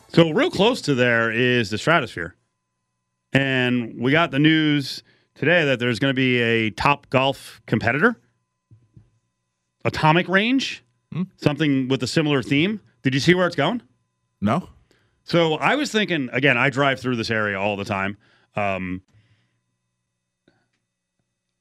[0.08, 2.35] So real close to there is the stratosphere,
[3.32, 5.02] and we got the news
[5.35, 8.20] today that there's going to be a top golf competitor,
[9.85, 10.82] Atomic Range,
[11.37, 12.80] something with a similar theme.
[13.02, 13.82] Did you see where it's going?
[14.40, 14.68] No.
[15.24, 16.58] So I was thinking again.
[16.58, 18.18] I drive through this area all the time.
[18.54, 19.02] Um,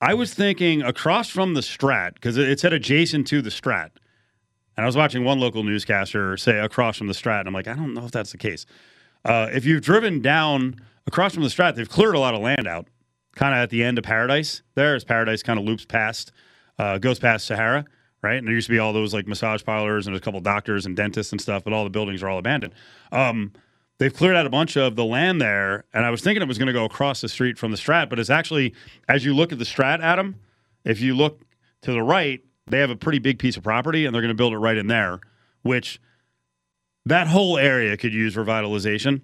[0.01, 3.91] I was thinking across from the Strat because it said adjacent to the Strat,
[4.75, 7.67] and I was watching one local newscaster say across from the Strat, and I'm like,
[7.67, 8.65] I don't know if that's the case.
[9.23, 12.67] Uh, if you've driven down across from the Strat, they've cleared a lot of land
[12.67, 12.87] out,
[13.35, 14.63] kind of at the end of Paradise.
[14.73, 16.31] There, as Paradise kind of loops past,
[16.79, 17.85] uh, goes past Sahara,
[18.23, 18.37] right?
[18.37, 20.95] And there used to be all those like massage parlors and a couple doctors and
[20.95, 22.73] dentists and stuff, but all the buildings are all abandoned.
[23.11, 23.53] Um,
[24.01, 26.57] they've cleared out a bunch of the land there, and I was thinking it was
[26.57, 28.73] going to go across the street from the Strat, but it's actually
[29.07, 30.37] as you look at the Strat, Adam,
[30.83, 31.39] if you look
[31.83, 34.35] to the right, they have a pretty big piece of property, and they're going to
[34.35, 35.19] build it right in there,
[35.61, 36.01] which
[37.05, 39.21] that whole area could use revitalization.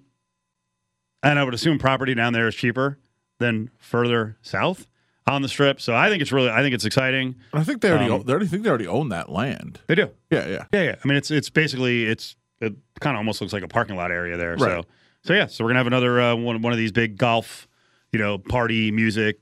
[1.24, 3.00] And I would assume property down there is cheaper
[3.40, 4.86] than further south
[5.26, 5.80] on the strip.
[5.80, 7.34] So I think it's really, I think it's exciting.
[7.52, 9.80] I think they already Um, own, they already think they already own that land.
[9.88, 10.10] They do.
[10.30, 10.64] Yeah, yeah.
[10.72, 10.94] Yeah, yeah.
[11.04, 14.10] I mean, it's it's basically it's it kind of almost looks like a parking lot
[14.10, 14.56] area there.
[14.58, 14.84] So Right.
[15.22, 15.46] so yeah.
[15.46, 17.66] So we're gonna have another uh, one one of these big golf,
[18.12, 19.40] you know, party music,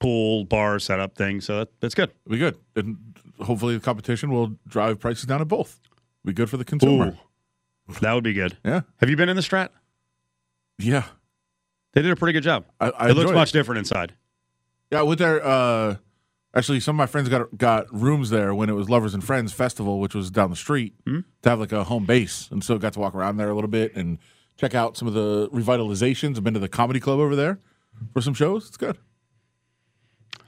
[0.00, 1.40] pool bar setup thing.
[1.40, 2.10] So that, that's good.
[2.26, 2.56] It'll be good.
[2.76, 2.96] And
[3.40, 5.78] hopefully the competition will drive prices down at both.
[6.24, 7.16] Be good for the consumer.
[7.88, 7.94] Ooh.
[8.00, 8.58] That would be good.
[8.64, 8.82] Yeah.
[8.98, 9.70] Have you been in the Strat?
[10.78, 11.04] Yeah.
[11.94, 12.66] They did a pretty good job.
[12.80, 14.14] I, I it looks much different inside.
[14.92, 15.96] Yeah, with their uh
[16.54, 19.52] actually some of my friends got got rooms there when it was Lovers and Friends
[19.52, 21.20] Festival, which was down the street, Hmm?
[21.42, 22.48] to have like a home base.
[22.50, 24.18] And so got to walk around there a little bit and
[24.56, 26.36] check out some of the revitalizations.
[26.36, 27.58] I've been to the comedy club over there
[28.12, 28.66] for some shows.
[28.68, 28.98] It's good.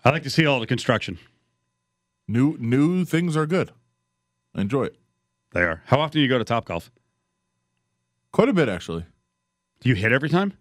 [0.04, 1.18] I like to see all the construction.
[2.26, 3.72] New new things are good.
[4.54, 4.96] I enjoy it.
[5.52, 5.82] They are.
[5.86, 6.90] How often do you go to Top Golf?
[8.32, 9.04] Quite a bit actually.
[9.80, 10.52] Do you hit every time?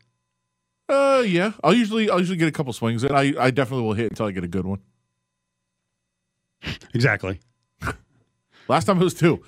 [0.90, 1.52] Uh yeah.
[1.64, 3.12] I'll usually I'll usually get a couple swings in.
[3.14, 4.82] I, I definitely will hit until I get a good one.
[6.94, 7.40] Exactly.
[8.68, 9.44] Last time it was two.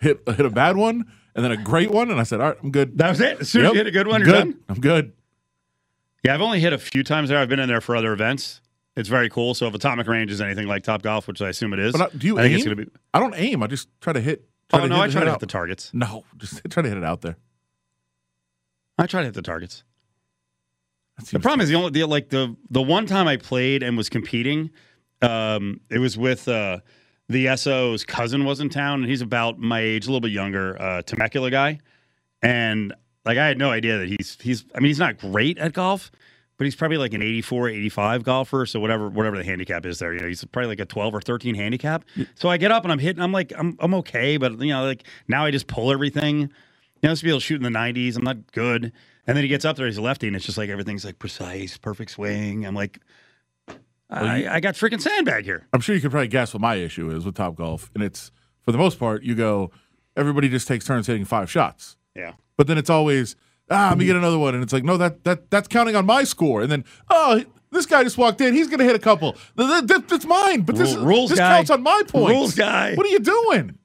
[0.00, 2.58] hit hit a bad one and then a great one, and I said, All right,
[2.62, 2.98] I'm good.
[2.98, 3.40] That was it.
[3.40, 4.52] As soon as Yep, you hit a good one, I'm you're good.
[4.52, 4.60] done.
[4.68, 5.12] I'm good.
[6.24, 7.38] Yeah, I've only hit a few times there.
[7.38, 8.60] I've been in there for other events.
[8.96, 9.54] It's very cool.
[9.54, 12.14] So if Atomic Range is anything like Top Golf, which I assume it is, But
[12.14, 12.56] I, do you I think aim?
[12.56, 12.90] it's going to be.
[13.12, 13.62] I don't aim.
[13.62, 14.48] I just try to hit.
[14.70, 15.40] Try Oh to no, hit, I try to hit out.
[15.40, 15.90] the targets.
[15.92, 17.36] No, just try to hit it out there.
[18.98, 19.84] I try to hit the targets.
[21.30, 24.08] The problem is the only the, like the the one time I played and was
[24.08, 24.70] competing,
[25.22, 26.80] um, it was with uh,
[27.28, 30.80] the SO's cousin was in town, and he's about my age, a little bit younger,
[30.80, 31.80] uh, Temecula guy,
[32.42, 35.72] and like I had no idea that he's he's I mean he's not great at
[35.72, 36.10] golf,
[36.56, 38.66] but he's probably like an 84, 85 golfer.
[38.66, 41.20] So whatever whatever the handicap is there, you know, he's probably like a 12 or
[41.20, 42.04] 13 handicap.
[42.36, 43.22] So I get up and I'm hitting.
[43.22, 46.40] I'm like, I'm I'm okay, but you know, like now I just pull everything.
[46.40, 46.48] You
[47.02, 48.16] know, this be able to shoot in the 90s.
[48.16, 48.92] I'm not good.
[49.26, 51.18] And then he gets up there, he's a lefty, and it's just like everything's like
[51.18, 52.64] precise, perfect swing.
[52.64, 53.00] I'm like,
[54.08, 55.66] I, I got freaking sandbag here.
[55.72, 58.30] I'm sure you could probably guess what my issue is with Top Golf, and it's
[58.62, 59.70] for the most part, you go,
[60.16, 62.32] everybody just takes turns hitting five shots, Yeah.
[62.56, 63.34] but then it's always
[63.70, 66.06] ah, let me get another one, and it's like no, that that that's counting on
[66.06, 67.42] my score, and then oh.
[67.72, 68.54] This guy just walked in.
[68.54, 69.32] He's going to hit a couple.
[69.58, 71.56] Th- th- th- That's mine, but this Rule- rules this guy.
[71.56, 72.30] counts on my points.
[72.30, 72.94] Rules guy.
[72.94, 73.76] What are you doing?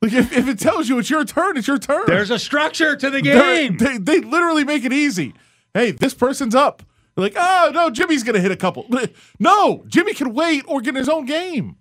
[0.00, 2.04] Like if, if it tells you it's your turn, it's your turn.
[2.06, 3.76] There's a structure to the game.
[3.76, 5.34] They, they literally make it easy.
[5.74, 6.84] Hey, this person's up.
[7.18, 8.86] Like, oh no, Jimmy's gonna hit a couple.
[9.40, 11.76] No, Jimmy can wait or get in his own game.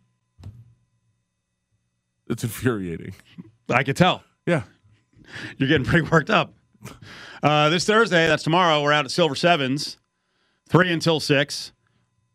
[2.29, 3.13] It's infuriating.
[3.69, 4.23] I could tell.
[4.45, 4.63] Yeah.
[5.57, 6.53] You're getting pretty worked up.
[7.41, 9.97] Uh, this Thursday, that's tomorrow, we're out at Silver Sevens,
[10.69, 11.71] 3 until 6.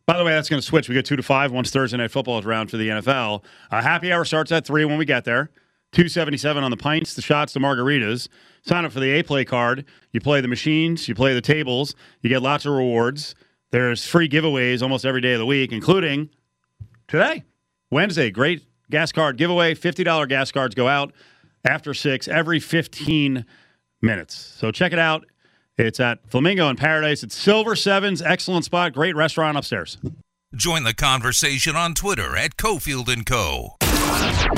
[0.07, 0.89] By the way, that's going to switch.
[0.89, 3.45] We get 2 to 5 once Thursday Night Football is around for the NFL.
[3.71, 5.51] Uh, happy hour starts at 3 when we get there.
[5.93, 8.29] 277 on the pints, the shots, the margaritas.
[8.63, 9.85] Sign up for the A Play card.
[10.13, 13.35] You play the machines, you play the tables, you get lots of rewards.
[13.71, 16.31] There's free giveaways almost every day of the week, including
[17.09, 17.43] today,
[17.91, 18.31] Wednesday.
[18.31, 19.75] Great gas card giveaway.
[19.75, 21.13] $50 gas cards go out
[21.65, 23.45] after 6 every 15
[24.01, 24.35] minutes.
[24.35, 25.25] So check it out.
[25.79, 27.23] It's at Flamingo in Paradise.
[27.23, 28.21] It's Silver Sevens.
[28.21, 28.93] Excellent spot.
[28.93, 29.97] Great restaurant upstairs.
[30.55, 33.77] Join the conversation on Twitter at Cofield and Co.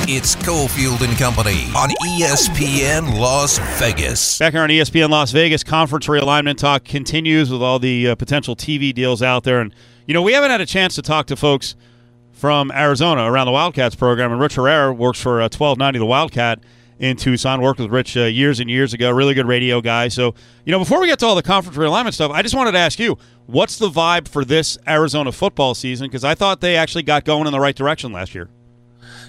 [0.07, 4.37] It's Cofield and Company on ESPN Las Vegas.
[4.37, 8.55] Back here on ESPN Las Vegas, conference realignment talk continues with all the uh, potential
[8.55, 9.61] TV deals out there.
[9.61, 9.73] And,
[10.05, 11.75] you know, we haven't had a chance to talk to folks
[12.33, 14.31] from Arizona around the Wildcats program.
[14.31, 16.59] And Rich Herrera works for uh, 1290 The Wildcat
[16.99, 19.09] in Tucson, worked with Rich uh, years and years ago.
[19.11, 20.09] Really good radio guy.
[20.09, 22.73] So, you know, before we get to all the conference realignment stuff, I just wanted
[22.73, 26.07] to ask you what's the vibe for this Arizona football season?
[26.07, 28.49] Because I thought they actually got going in the right direction last year.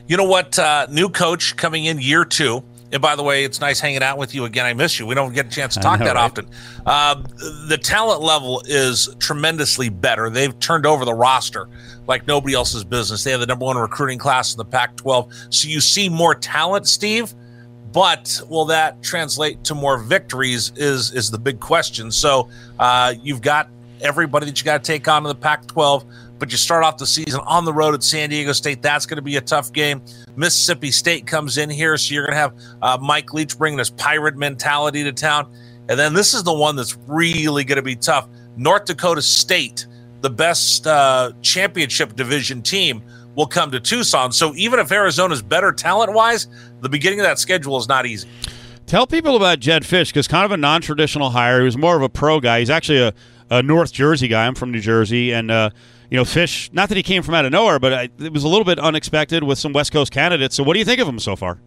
[0.09, 0.59] You know what?
[0.59, 2.63] Uh, new coach coming in year two.
[2.93, 4.65] And by the way, it's nice hanging out with you again.
[4.65, 5.07] I miss you.
[5.07, 6.23] We don't get a chance to talk know, that right?
[6.23, 6.49] often.
[6.85, 7.17] Uh,
[7.69, 10.31] the talent level is tremendously better.
[10.31, 11.69] They've turned over the roster
[12.07, 13.25] like nobody else's business.
[13.25, 15.33] They have the number one recruiting class in the Pac 12.
[15.51, 17.35] So you see more talent, Steve.
[17.93, 20.71] But will that translate to more victories?
[20.77, 22.13] Is is the big question.
[22.13, 26.05] So uh, you've got everybody that you got to take on in the Pac 12
[26.39, 28.83] but you start off the season on the road at San Diego State.
[28.83, 30.03] That's going to be a tough game.
[30.37, 33.91] Mississippi State comes in here, so you're going to have uh, Mike Leach bringing his
[33.91, 35.53] pirate mentality to town.
[35.89, 38.29] And then this is the one that's really going to be tough.
[38.57, 39.87] North Dakota State,
[40.21, 43.03] the best uh, championship division team,
[43.35, 44.33] will come to Tucson.
[44.33, 46.49] So even if Arizona's better talent wise,
[46.81, 48.29] the beginning of that schedule is not easy.
[48.87, 51.59] Tell people about Jedd Fisch because kind of a non-traditional hire.
[51.59, 52.61] He was more of a pro guy.
[52.61, 53.13] He's actually a,
[53.51, 54.47] a North Jersey guy.
[54.47, 55.71] I'm from New Jersey, and uh,
[56.11, 56.73] you know, Fisch.
[56.73, 58.79] Not that he came from out of nowhere, but I, it was a little bit
[58.79, 60.55] unexpected with some West Coast candidates.
[60.55, 61.59] So, what do you think of him so far?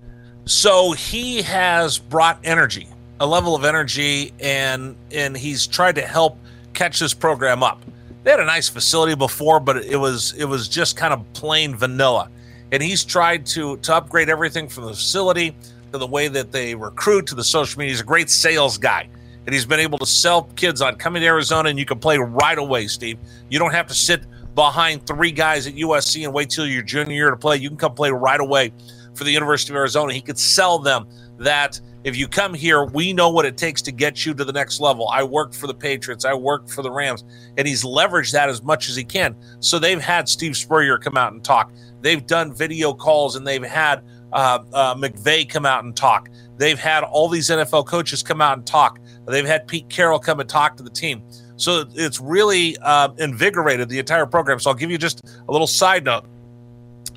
[0.45, 2.87] So he has brought energy,
[3.19, 6.37] a level of energy, and and he's tried to help
[6.73, 7.81] catch this program up.
[8.23, 11.75] They had a nice facility before, but it was it was just kind of plain
[11.75, 12.29] vanilla.
[12.71, 15.55] And he's tried to to upgrade everything from the facility
[15.91, 17.91] to the way that they recruit to the social media.
[17.91, 19.07] He's a great sales guy.
[19.49, 22.19] And he's been able to sell kids on coming to Arizona and you can play
[22.19, 23.17] right away, Steve.
[23.49, 24.21] You don't have to sit
[24.53, 27.57] behind three guys at USC and wait till your junior year to play.
[27.57, 28.71] You can come play right away
[29.15, 30.13] for the University of Arizona.
[30.13, 31.07] He could sell them
[31.39, 34.53] that if you come here, we know what it takes to get you to the
[34.53, 35.07] next level.
[35.07, 37.23] I worked for the Patriots, I worked for the Rams,
[37.57, 39.35] and he's leveraged that as much as he can.
[39.61, 41.73] So they've had Steve Spurrier come out and talk.
[42.01, 46.29] They've done video calls and they've had uh, uh, McVay come out and talk.
[46.57, 48.99] They've had all these NFL coaches come out and talk.
[49.29, 51.23] They've had Pete Carroll come and talk to the team.
[51.57, 54.59] So it's really uh, invigorated the entire program.
[54.59, 56.25] So I'll give you just a little side note.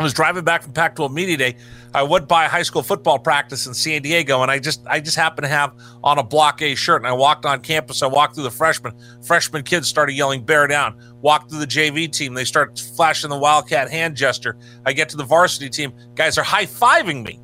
[0.00, 1.56] I was driving back from Pac-12 Media Day.
[1.94, 5.16] I went by high school football practice in San Diego, and I just I just
[5.16, 7.02] happened to have on a Block A shirt.
[7.02, 8.02] And I walked on campus.
[8.02, 8.94] I walked through the freshmen.
[9.24, 12.34] Freshman kids started yelling "Bear down!" Walked through the JV team.
[12.34, 14.56] They start flashing the Wildcat hand gesture.
[14.86, 15.92] I get to the varsity team.
[16.14, 17.38] Guys are high fiving me.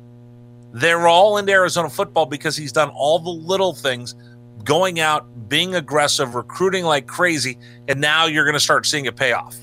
[0.73, 4.15] They're all into Arizona football because he's done all the little things,
[4.63, 9.15] going out, being aggressive, recruiting like crazy, and now you're going to start seeing it
[9.15, 9.55] pay off.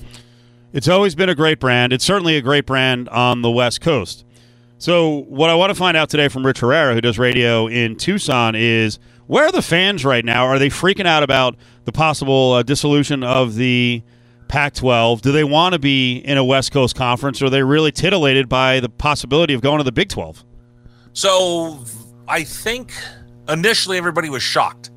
[0.73, 1.93] It's always been a great brand.
[1.93, 4.25] It's certainly a great brand on the West Coast.
[4.79, 7.95] So, what I want to find out today from Rich Herrera, who does radio in
[7.95, 10.45] Tucson, is where are the fans right now?
[10.45, 11.55] Are they freaking out about
[11.85, 14.03] the possible uh, dissolution of the
[14.49, 15.21] Pac 12?
[15.21, 17.41] Do they want to be in a West Coast conference?
[17.41, 20.43] Or are they really titillated by the possibility of going to the Big 12?
[21.13, 21.83] So
[22.27, 22.93] I think
[23.49, 24.91] initially everybody was shocked.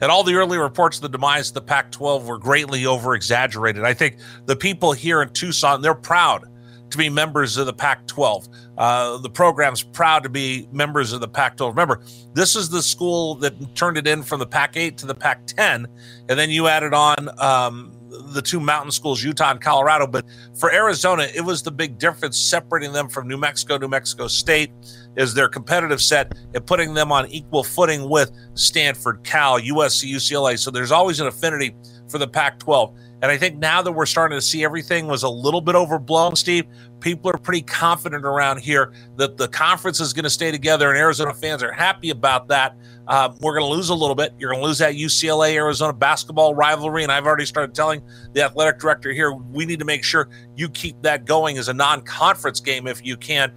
[0.00, 3.14] And all the early reports of the demise of the Pac 12 were greatly over
[3.14, 3.84] exaggerated.
[3.84, 6.44] I think the people here in Tucson, they're proud
[6.90, 8.48] to be members of the Pac 12.
[8.76, 11.72] Uh, the program's proud to be members of the Pac 12.
[11.72, 12.02] Remember,
[12.34, 15.46] this is the school that turned it in from the Pac 8 to the Pac
[15.46, 15.86] 10.
[16.28, 17.92] And then you added on um,
[18.34, 20.06] the two mountain schools, Utah and Colorado.
[20.06, 20.26] But
[20.58, 24.72] for Arizona, it was the big difference separating them from New Mexico, New Mexico State
[25.16, 30.58] is their competitive set and putting them on equal footing with Stanford, Cal, USC, UCLA.
[30.58, 31.74] So there's always an affinity
[32.08, 32.94] for the Pac 12.
[33.22, 36.36] And I think now that we're starting to see everything was a little bit overblown,
[36.36, 36.66] Steve,
[37.00, 40.98] people are pretty confident around here that the conference is going to stay together, and
[40.98, 42.76] Arizona fans are happy about that.
[43.06, 44.32] Uh, we're going to lose a little bit.
[44.38, 47.02] You're going to lose that UCLA Arizona basketball rivalry.
[47.02, 50.68] And I've already started telling the athletic director here, we need to make sure you
[50.68, 53.52] keep that going as a non conference game if you can.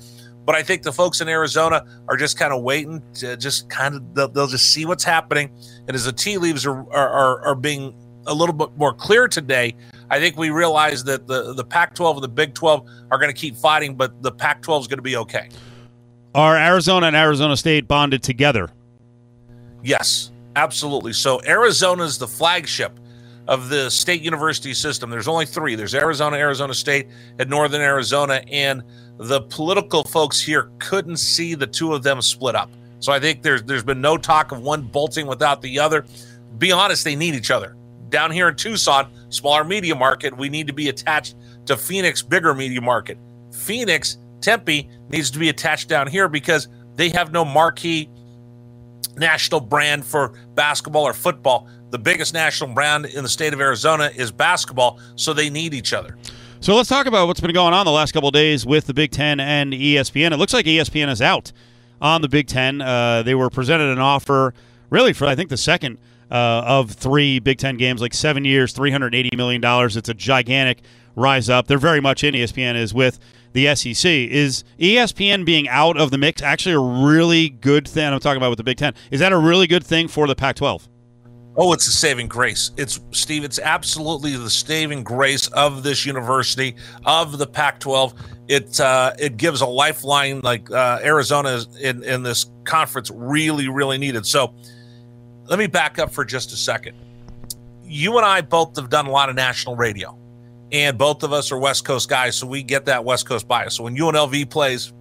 [0.46, 3.96] But I think the folks in Arizona are just kind of waiting to just kind
[3.96, 5.50] of, they'll, they'll just see what's happening.
[5.88, 7.94] And as the tea leaves are, are, are being
[8.28, 9.76] a little bit more clear today,
[10.10, 13.34] I think we realize that the, the Pac 12 and the Big 12 are going
[13.34, 15.50] to keep fighting, but the Pac 12 is going to be okay.
[16.34, 18.70] Are Arizona and Arizona State bonded together?
[19.88, 21.14] Yes, absolutely.
[21.14, 23.00] So Arizona is the flagship
[23.48, 25.10] of the state university system.
[25.10, 27.08] There's only three there's Arizona, Arizona State,
[27.40, 28.44] and Northern Arizona.
[28.52, 28.84] And
[29.18, 32.70] the political folks here couldn't see the two of them split up.
[33.00, 36.06] So I think there's there's been no talk of one bolting without the other.
[36.58, 37.78] Be honest, they need each other
[38.10, 42.54] down here in Tucson, smaller media market, we need to be attached to Phoenix, bigger
[42.54, 43.18] media market.
[43.52, 48.10] Phoenix, Tempe needs to be attached down here because they have no marquee
[49.18, 51.68] national brand for basketball or football.
[51.90, 55.94] The biggest national brand in the state of Arizona is basketball, so they need each
[55.94, 56.18] other.
[56.60, 59.12] So let's talk about what's been going on the last couple days with the Big
[59.12, 60.32] Ten and ESPN.
[60.32, 61.52] It looks like ESPN is out
[62.02, 62.82] on the Big Ten.
[62.82, 64.54] Uh, they were presented an offer,
[64.90, 65.98] really, for I think the second
[66.32, 69.62] uh, of three Big Ten games, like seven years, $380 million.
[69.64, 70.82] It's a gigantic
[71.18, 71.68] rise up.
[71.68, 72.34] They're very much in.
[72.34, 73.20] ESPN is with
[73.52, 74.10] the SEC.
[74.10, 78.14] Is ESPN being out of the mix actually a really good thing?
[78.14, 78.94] I'm talking about with the Big Ten.
[79.12, 80.88] Is that a really good thing for the Pac 12?
[81.60, 82.70] Oh, it's a saving grace.
[82.78, 83.44] It's Steve.
[83.44, 88.14] It's absolutely the saving grace of this university of the Pac-12.
[88.48, 93.98] It uh, it gives a lifeline like uh, Arizona in in this conference really really
[93.98, 94.28] needed.
[94.28, 94.54] So
[95.46, 96.96] let me back up for just a second.
[97.84, 100.16] You and I both have done a lot of national radio,
[100.72, 103.76] and both of us are West Coast guys, so we get that West Coast bias.
[103.76, 104.94] So when UNLV plays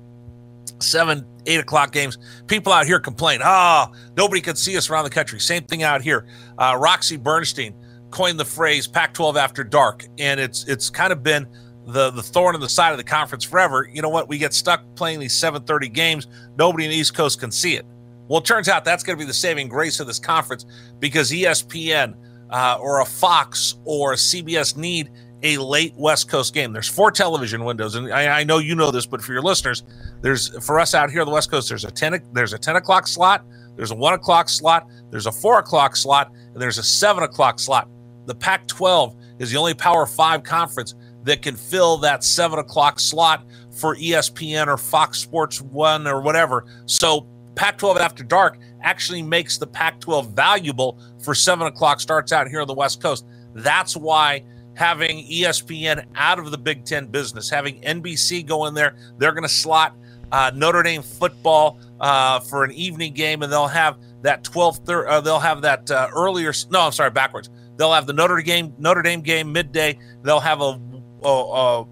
[0.81, 5.11] seven, eight o'clock games, people out here complain, oh, nobody can see us around the
[5.11, 5.41] country.
[5.41, 6.27] Same thing out here.
[6.59, 7.75] Uh, Roxy Bernstein
[8.11, 11.47] coined the phrase Pac 12 after dark, and it's it's kind of been
[11.87, 13.89] the the thorn in the side of the conference forever.
[13.93, 14.29] You know what?
[14.29, 16.27] We get stuck playing these 7:30 games.
[16.57, 17.87] Nobody in the East Coast can see it.
[18.29, 20.67] Well, it turns out that's going to be the saving grace of this conference
[20.99, 22.15] because ESPN
[22.51, 25.11] uh, or a Fox or a CBS need
[25.42, 26.72] a late West Coast game.
[26.72, 29.83] There's four television windows, and I, I, know you know this, but for your listeners,
[30.22, 32.77] there's for us out here on the West Coast, there's a ten there's a ten
[32.77, 33.44] o'clock slot,
[33.77, 37.59] there's a one o'clock slot, there's a four o'clock slot, and there's a seven o'clock
[37.59, 37.88] slot.
[38.27, 40.94] The Pac-12 is the only Power Five conference
[41.25, 46.64] that can fill that seven o'clock slot for ESPN or Fox Sports One or whatever.
[46.87, 52.33] So Pac 12 after dark actually makes the Pac 12 valuable for seven o'clock starts
[52.33, 53.27] out here on the West Coast.
[53.55, 54.44] That's why
[54.77, 59.43] having ESPN out of the Big Ten business, having NBC go in there, they're going
[59.43, 59.97] to slot
[60.31, 65.09] uh, Notre Dame football uh, for an evening game, and they'll have that 12 thir-
[65.09, 66.53] uh, they'll have that uh, earlier.
[66.71, 67.49] No, I'm sorry, backwards.
[67.77, 69.99] They'll have the Notre Dame Notre Dame game midday.
[70.23, 70.81] They'll have a,
[71.25, 71.87] a, a,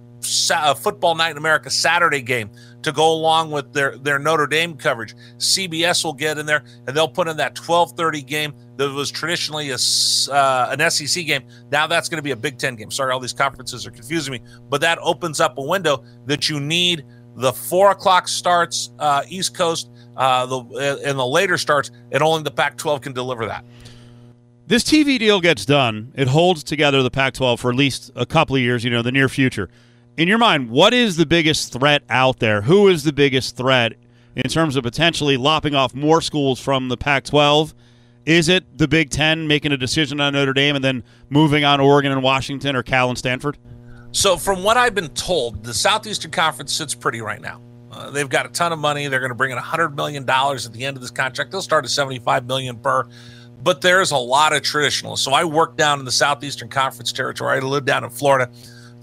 [0.51, 2.51] a football night in America Saturday game
[2.83, 5.15] to go along with their their Notre Dame coverage.
[5.39, 9.71] CBS will get in there and they'll put in that 12:30 game that was traditionally
[9.71, 9.79] a
[10.33, 11.43] uh, an SEC game.
[11.71, 12.91] Now that's going to be a Big Ten game.
[12.91, 16.61] Sorry, all these conferences are confusing me, but that opens up a window that you
[16.61, 17.05] need
[17.37, 22.43] the four o'clock starts uh, East Coast, uh, the and the later starts, and only
[22.43, 23.65] the Pac-12 can deliver that.
[24.67, 26.13] This TV deal gets done.
[26.15, 28.85] It holds together the Pac-12 for at least a couple of years.
[28.85, 29.69] You know, the near future
[30.17, 32.63] in your mind, what is the biggest threat out there?
[32.63, 33.95] Who is the biggest threat
[34.37, 37.75] in terms of potentially lopping off more schools from the Pac 12?
[38.25, 41.81] Is it the Big Ten making a decision on Notre Dame and then moving on
[41.81, 43.59] Oregon and Washington or Cal and Stanford?
[44.13, 47.61] So, from what I've been told, the Southeastern Conference sits pretty right now.
[47.91, 49.09] Uh, they've got a ton of money.
[49.09, 51.51] They're going to bring in $100 million at the end of this contract.
[51.51, 53.07] They'll start at 75 million per.
[53.63, 55.25] But there's a lot of traditionalists.
[55.25, 57.57] So I work down in the Southeastern Conference territory.
[57.57, 58.51] I live down in Florida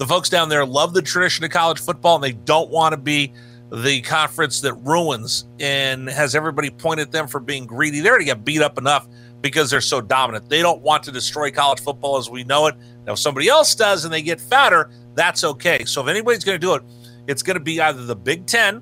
[0.01, 2.97] the folks down there love the tradition of college football and they don't want to
[2.97, 3.31] be
[3.71, 7.99] the conference that ruins and has everybody point at them for being greedy.
[7.99, 9.07] They already got beat up enough
[9.41, 10.49] because they're so dominant.
[10.49, 12.75] They don't want to destroy college football as we know it.
[13.05, 15.85] Now, if somebody else does and they get fatter, that's okay.
[15.85, 16.81] So if anybody's going to do it,
[17.27, 18.81] it's going to be either the Big Ten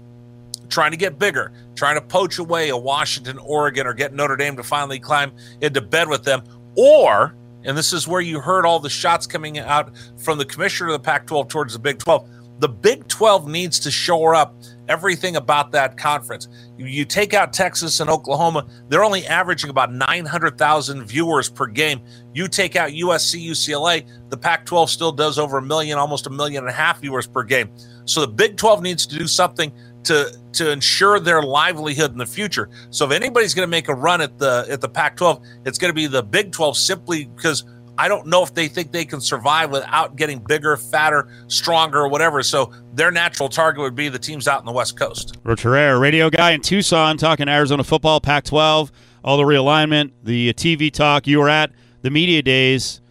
[0.70, 4.56] trying to get bigger, trying to poach away a Washington, Oregon, or get Notre Dame
[4.56, 6.44] to finally climb into bed with them,
[6.78, 10.90] or and this is where you heard all the shots coming out from the commissioner
[10.90, 12.30] of the Pac 12 towards the Big 12.
[12.60, 14.54] The Big 12 needs to shore up
[14.90, 16.50] everything about that conference.
[16.78, 22.02] You take out Texas and Oklahoma, they're only averaging about 900,000 viewers per game.
[22.34, 26.30] You take out USC, UCLA, the Pac 12 still does over a million, almost a
[26.30, 27.70] million and a half viewers per game.
[28.04, 29.72] So the Big 12 needs to do something
[30.04, 32.70] to to ensure their livelihood in the future.
[32.90, 35.90] So if anybody's going to make a run at the at the Pac-12, it's going
[35.90, 37.66] to be the Big 12 simply because
[37.98, 42.08] I don't know if they think they can survive without getting bigger, fatter, stronger, or
[42.08, 42.42] whatever.
[42.44, 45.38] So their natural target would be the teams out in the West Coast.
[45.44, 48.90] Rich Herrera, radio guy in Tucson, talking Arizona football, Pac-12,
[49.22, 51.28] all the realignment, the TV talk.
[51.28, 51.72] You were at
[52.02, 53.02] the media days.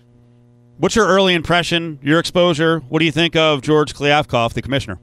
[0.79, 2.79] What's your early impression, your exposure?
[2.89, 4.99] What do you think of George Kliavkoff, the commissioner?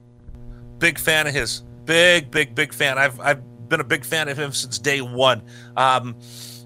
[0.79, 1.63] Big fan of his.
[1.86, 2.97] Big, big, big fan.
[2.97, 5.41] I've I've been a big fan of him since day one.
[5.77, 6.15] Um,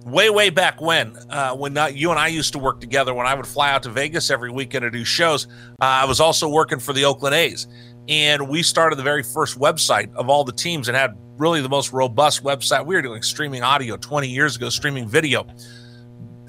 [0.05, 3.13] way, way back when, uh, when you and I used to work together.
[3.13, 5.47] When I would fly out to Vegas every weekend to do shows,
[5.81, 7.67] uh, I was also working for the Oakland A's,
[8.07, 11.69] and we started the very first website of all the teams and had really the
[11.69, 12.85] most robust website.
[12.85, 15.47] We were doing streaming audio 20 years ago, streaming video.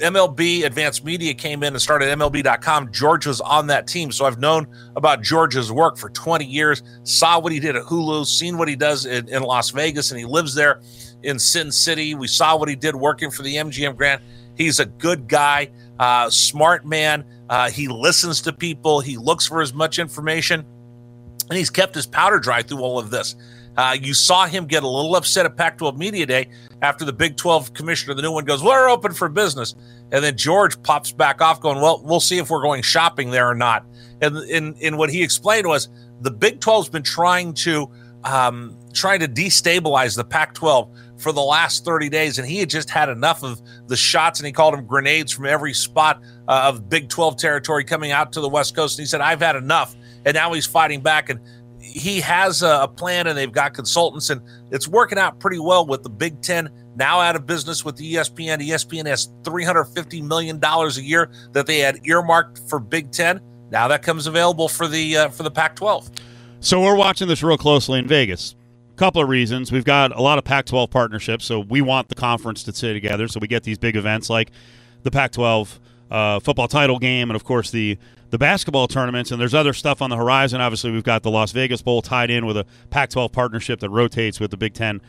[0.00, 2.92] MLB Advanced Media came in and started MLB.com.
[2.92, 4.10] George was on that team.
[4.12, 8.26] So I've known about George's work for 20 years, saw what he did at Hulu,
[8.26, 10.80] seen what he does in, in Las Vegas, and he lives there
[11.22, 12.14] in Sin City.
[12.14, 14.22] We saw what he did working for the MGM Grand.
[14.56, 17.24] He's a good guy, uh, smart man.
[17.48, 20.64] Uh, he listens to people, he looks for as much information,
[21.48, 23.34] and he's kept his powder dry through all of this.
[23.80, 26.50] Uh, you saw him get a little upset at Pac 12 Media Day
[26.82, 29.74] after the Big 12 commissioner, the new one, goes, We're open for business.
[30.12, 33.48] And then George pops back off, going, Well, we'll see if we're going shopping there
[33.48, 33.86] or not.
[34.20, 35.88] And in, in what he explained was
[36.20, 37.90] the Big 12's been trying to
[38.22, 42.38] um, trying to destabilize the Pac 12 for the last 30 days.
[42.38, 45.46] And he had just had enough of the shots, and he called them grenades from
[45.46, 48.98] every spot uh, of Big 12 territory coming out to the West Coast.
[48.98, 49.96] And he said, I've had enough.
[50.26, 51.30] And now he's fighting back.
[51.30, 51.40] And
[51.90, 56.02] he has a, plan and they've got consultants and it's working out pretty well with
[56.02, 58.58] the Big Ten now out of business with ESPN.
[58.58, 63.40] ESPN has $350 million a year that they had earmarked for Big Ten.
[63.70, 66.10] Now that comes available for the uh, for the Pac-12.
[66.60, 68.54] So we're watching this real closely in Vegas.
[68.96, 69.72] Couple of reasons.
[69.72, 73.28] We've got a lot of Pac-12 partnerships, so we want the conference to stay together.
[73.28, 74.50] So we get these big events like
[75.04, 75.78] the Pac-12
[76.10, 77.96] uh, football title game, and of course the
[78.30, 80.60] the basketball tournaments, and there's other stuff on the horizon.
[80.60, 83.90] Obviously, we've got the Las Vegas Bowl tied in with a Pac 12 partnership that
[83.90, 85.00] rotates with the Big Ten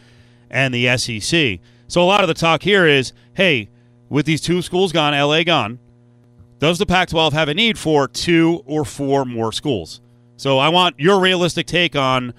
[0.49, 1.59] and the SEC.
[1.87, 3.69] So a lot of the talk here is hey,
[4.09, 5.79] with these two schools gone, LA gone,
[6.59, 10.01] does the Pac 12 have a need for two or four more schools?
[10.37, 12.33] So I want your realistic take on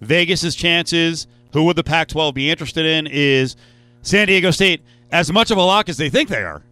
[0.00, 1.26] Vegas's chances.
[1.52, 3.06] Who would the Pac 12 be interested in?
[3.06, 3.56] Is
[4.02, 6.62] San Diego State as much of a lock as they think they are?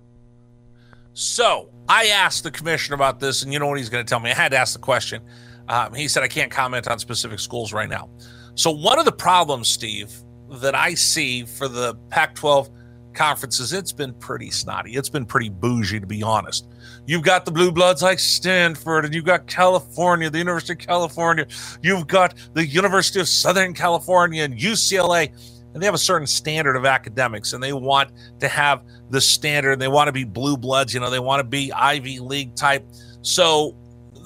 [1.14, 4.20] So I asked the commissioner about this, and you know what he's going to tell
[4.20, 4.30] me?
[4.30, 5.22] I had to ask the question.
[5.68, 8.11] Um, he said, I can't comment on specific schools right now.
[8.55, 10.12] So, one of the problems, Steve,
[10.61, 12.70] that I see for the Pac 12
[13.14, 14.93] conferences, it's been pretty snotty.
[14.95, 16.68] It's been pretty bougie, to be honest.
[17.07, 21.47] You've got the blue bloods like Stanford, and you've got California, the University of California.
[21.82, 25.32] You've got the University of Southern California and UCLA
[25.74, 29.80] and they have a certain standard of academics and they want to have the standard.
[29.80, 32.86] They want to be blue bloods you know they want to be ivy league type.
[33.22, 33.76] So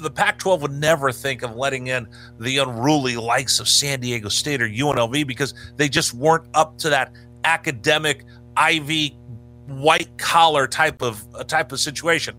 [0.01, 2.07] the pac 12 would never think of letting in
[2.39, 6.89] the unruly likes of san diego state or unlv because they just weren't up to
[6.89, 8.25] that academic
[8.57, 9.19] ivy
[9.67, 12.37] white collar type of uh, type of situation.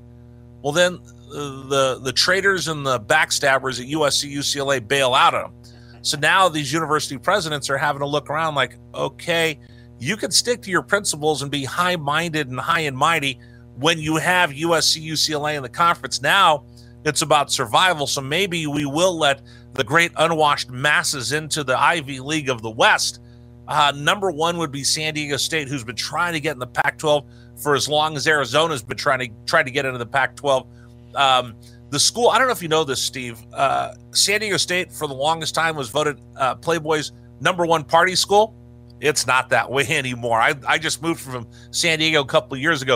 [0.62, 5.51] Well then uh, the the traitors and the backstabbers at usc ucla bail out of
[5.51, 5.59] them
[6.02, 9.60] so now these university presidents are having to look around like, okay,
[10.00, 13.39] you can stick to your principles and be high minded and high and mighty
[13.76, 16.22] when you have USC, UCLA in the conference.
[16.22, 16.66] Now
[17.06, 18.08] it's about survival.
[18.08, 19.41] So maybe we will let
[19.74, 23.22] the great unwashed masses into the Ivy League of the West.
[23.68, 26.68] Uh, number one would be San Diego State, who's been trying to get in the
[26.68, 27.26] Pac 12
[27.62, 30.68] for as long as Arizona's been trying to try to get into the Pac 12.
[31.16, 31.56] Um,
[31.90, 33.40] the school, I don't know if you know this, Steve.
[33.54, 37.12] Uh, San Diego State, for the longest time, was voted uh, Playboy's
[37.42, 38.56] number one party school.
[39.02, 40.40] It's not that way anymore.
[40.40, 42.96] I, I just moved from San Diego a couple of years ago.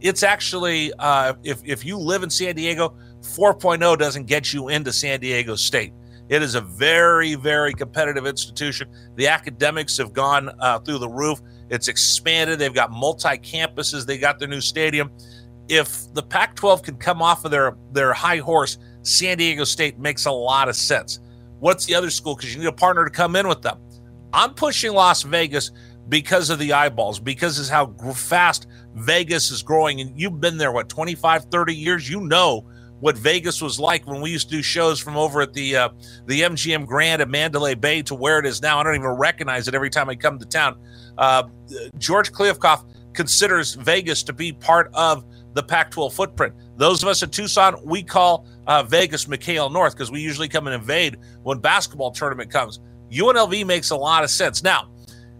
[0.00, 4.92] It's actually, uh, if, if you live in San Diego, 4.0 doesn't get you into
[4.92, 5.92] San Diego State.
[6.28, 8.88] It is a very, very competitive institution.
[9.16, 11.40] The academics have gone uh, through the roof.
[11.70, 12.58] It's expanded.
[12.58, 14.06] They've got multi campuses.
[14.06, 15.10] They got their new stadium.
[15.68, 19.98] If the Pac 12 can come off of their, their high horse, San Diego State
[19.98, 21.20] makes a lot of sense.
[21.60, 22.36] What's the other school?
[22.36, 23.78] Because you need a partner to come in with them.
[24.32, 25.70] I'm pushing Las Vegas
[26.08, 30.00] because of the eyeballs, because of how fast Vegas is growing.
[30.00, 32.10] And you've been there, what, 25, 30 years?
[32.10, 32.68] You know
[33.00, 35.88] what Vegas was like when we used to do shows from over at the uh,
[36.26, 38.78] the MGM Grand at Mandalay Bay to where it is now.
[38.78, 40.78] I don't even recognize it every time I come to town.
[41.18, 41.44] Uh,
[41.98, 45.24] George Kliavkoff considers Vegas to be part of
[45.54, 46.54] the Pac 12 footprint.
[46.76, 50.66] Those of us in Tucson, we call uh, Vegas McKale North because we usually come
[50.66, 52.80] and invade when basketball tournament comes.
[53.10, 54.62] UNLV makes a lot of sense.
[54.62, 54.90] Now,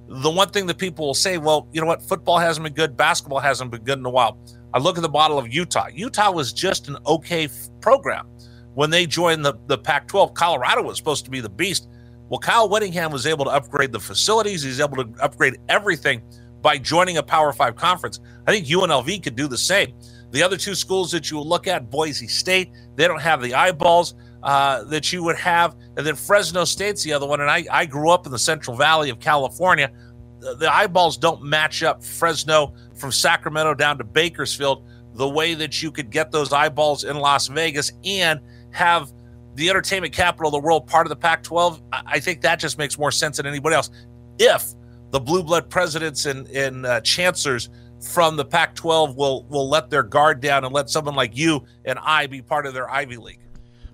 [0.07, 2.97] the one thing that people will say, well, you know what, football hasn't been good,
[2.97, 4.39] basketball hasn't been good in a while.
[4.73, 5.89] I look at the model of Utah.
[5.93, 8.27] Utah was just an okay f- program
[8.75, 10.35] when they joined the, the Pac 12.
[10.35, 11.89] Colorado was supposed to be the beast.
[12.29, 16.23] Well, Kyle Whittingham was able to upgrade the facilities, he's able to upgrade everything
[16.65, 18.21] by joining a Power Five conference.
[18.47, 19.95] I think UNLV could do the same.
[20.31, 23.55] The other two schools that you will look at, Boise State, they don't have the
[23.55, 25.77] eyeballs uh, that you would have.
[25.99, 27.43] And then Fresno State's the other one.
[27.43, 29.93] And I, I grew up in the Central Valley of California.
[30.41, 35.83] The, the eyeballs don't match up Fresno from Sacramento down to Bakersfield the way that
[35.83, 38.41] you could get those eyeballs in Las Vegas and
[38.71, 39.13] have
[39.55, 41.83] the entertainment capital of the world part of the Pac 12.
[41.93, 43.91] I think that just makes more sense than anybody else.
[44.39, 44.73] If
[45.15, 47.69] the blue blood presidents and, and uh, chancellors
[48.01, 51.65] from the Pac 12 will, will let their guard down and let someone like you
[51.85, 53.39] and I be part of their Ivy League.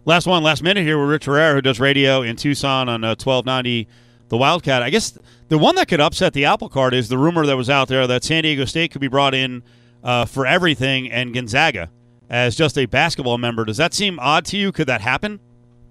[0.06, 3.08] Last one, last minute here with Rich Herrera, who does radio in Tucson on uh,
[3.08, 3.86] 1290
[4.28, 4.82] The Wildcat.
[4.82, 5.18] I guess
[5.48, 8.06] the one that could upset the apple cart is the rumor that was out there
[8.06, 9.62] that San Diego State could be brought in
[10.02, 11.90] uh, for everything and Gonzaga
[12.30, 13.66] as just a basketball member.
[13.66, 14.72] Does that seem odd to you?
[14.72, 15.38] Could that happen?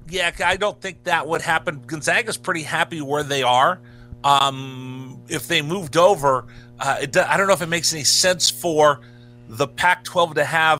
[0.09, 1.83] Yeah, I don't think that would happen.
[1.85, 3.79] Gonzaga's pretty happy where they are.
[4.23, 6.47] Um, if they moved over,
[6.79, 9.01] uh, it, I don't know if it makes any sense for
[9.47, 10.77] the Pac 12 to have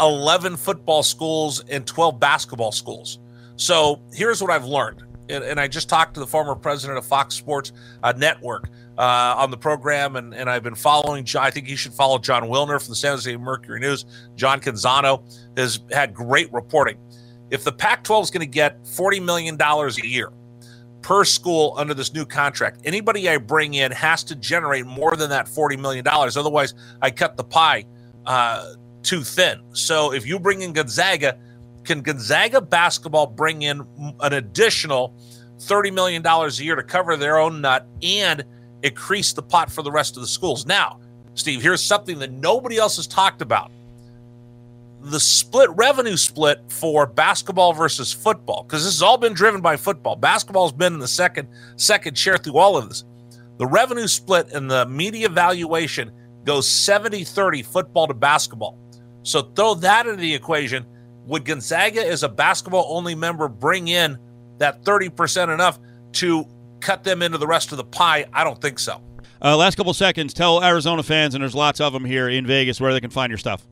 [0.00, 3.18] 11 football schools and 12 basketball schools.
[3.56, 5.02] So here's what I've learned.
[5.28, 9.34] And, and I just talked to the former president of Fox Sports uh, Network uh,
[9.36, 11.26] on the program, and, and I've been following.
[11.38, 14.06] I think you should follow Jon Wilner from the San Jose Mercury News.
[14.36, 15.22] John Canzano
[15.56, 16.98] has had great reporting.
[17.50, 20.30] If the Pac 12 is going to get $40 million a year
[21.02, 25.30] per school under this new contract, anybody I bring in has to generate more than
[25.30, 26.06] that $40 million.
[26.06, 27.84] Otherwise, I cut the pie
[28.26, 29.60] uh, too thin.
[29.72, 31.38] So if you bring in Gonzaga,
[31.84, 33.86] can Gonzaga basketball bring in
[34.20, 35.14] an additional
[35.58, 38.44] $30 million a year to cover their own nut and
[38.82, 40.66] increase the pot for the rest of the schools?
[40.66, 41.00] Now,
[41.34, 43.70] Steve, here's something that nobody else has talked about
[45.00, 49.76] the split revenue split for basketball versus football because this has all been driven by
[49.76, 50.16] football.
[50.16, 53.04] Basketball's been in the second second share through all of this.
[53.58, 56.12] The revenue split and the media valuation
[56.44, 58.78] goes 70-30 football to basketball.
[59.22, 60.86] So throw that into the equation.
[61.26, 64.18] Would gonzaga as a basketball only member bring in
[64.58, 65.78] that 30% enough
[66.12, 66.46] to
[66.80, 68.26] cut them into the rest of the pie?
[68.32, 69.02] I don't think so.
[69.42, 70.32] Uh, last couple seconds.
[70.34, 73.30] Tell arizona fans and there's lots of them here in vegas where they can find
[73.30, 73.66] your stuff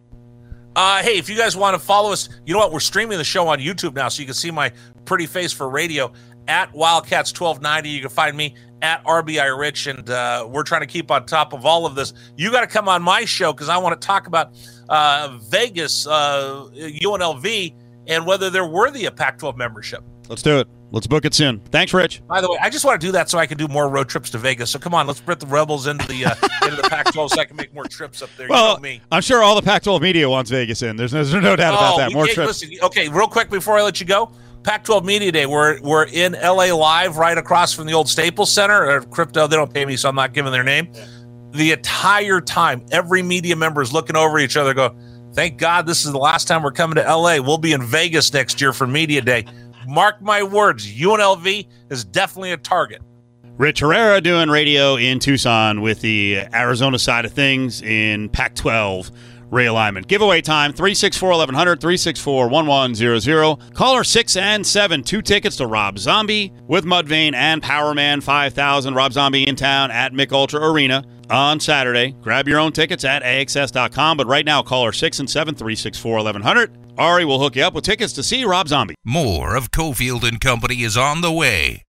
[0.77, 2.70] uh, hey, if you guys want to follow us, you know what?
[2.70, 4.70] We're streaming the show on YouTube now, so you can see my
[5.07, 6.12] pretty face for radio
[6.49, 7.89] at Wildcats 1290.
[7.89, 11.55] You can find me at RBI Rich, and uh, we're trying to keep on top
[11.55, 12.12] of all of this.
[12.37, 14.53] You got to come on my show because I want to talk about
[14.91, 17.74] uh, Vegas, uh, UNLV,
[18.07, 20.05] and whether they're worthy of Pac 12 membership.
[20.29, 20.68] Let's do it.
[20.97, 21.61] Let's book it soon.
[21.61, 22.22] Thanks, Rich.
[22.26, 24.09] By the way, I just want to do that so I can do more road
[24.09, 24.70] trips to Vegas.
[24.70, 27.44] So come on, let's put the Rebels into the uh, into the Pac-12 so I
[27.44, 28.49] can make more trips up there.
[28.49, 29.01] Well, you know me.
[29.12, 30.97] I'm sure all the Pac-12 media wants Vegas in.
[30.97, 32.12] There's no, there's no doubt about Oh, that.
[32.14, 32.62] More trips.
[32.62, 34.32] Listen, okay, real quick before I let you go,
[34.62, 35.44] Pac-12 Media Day.
[35.44, 38.90] We're we're in LA live, right across from the old Staples Center.
[38.90, 40.90] Or crypto, they don't pay me, so I'm not giving their name.
[41.51, 44.97] The entire time, every media member is looking over each other, go,
[45.34, 47.38] "Thank God this is the last time we're coming to LA.
[47.38, 49.44] We'll be in Vegas next year for Media Day."
[49.87, 53.03] Mark my words, UNLV is definitely a target.
[53.59, 59.11] Rich Herrera doing radio in Tucson with the Arizona side of things in Pac 12
[59.51, 60.09] realignment.
[60.09, 63.74] Giveaway time 364 1100, 364 1100.
[63.74, 68.95] Caller 6 and 7, two tickets to Rob Zombie with Mudvayne and Powerman 5000.
[68.95, 72.12] Rob Zombie in town at Mich Ultra Arena on Saturday.
[72.20, 74.16] Grab your own tickets at AXS.com.
[74.16, 76.86] But right now, caller 6 and 7, 364 1100.
[76.99, 78.94] Ari will hook you up with tickets to see Rob Zombie.
[79.05, 81.82] More of Cofield and Company is on the way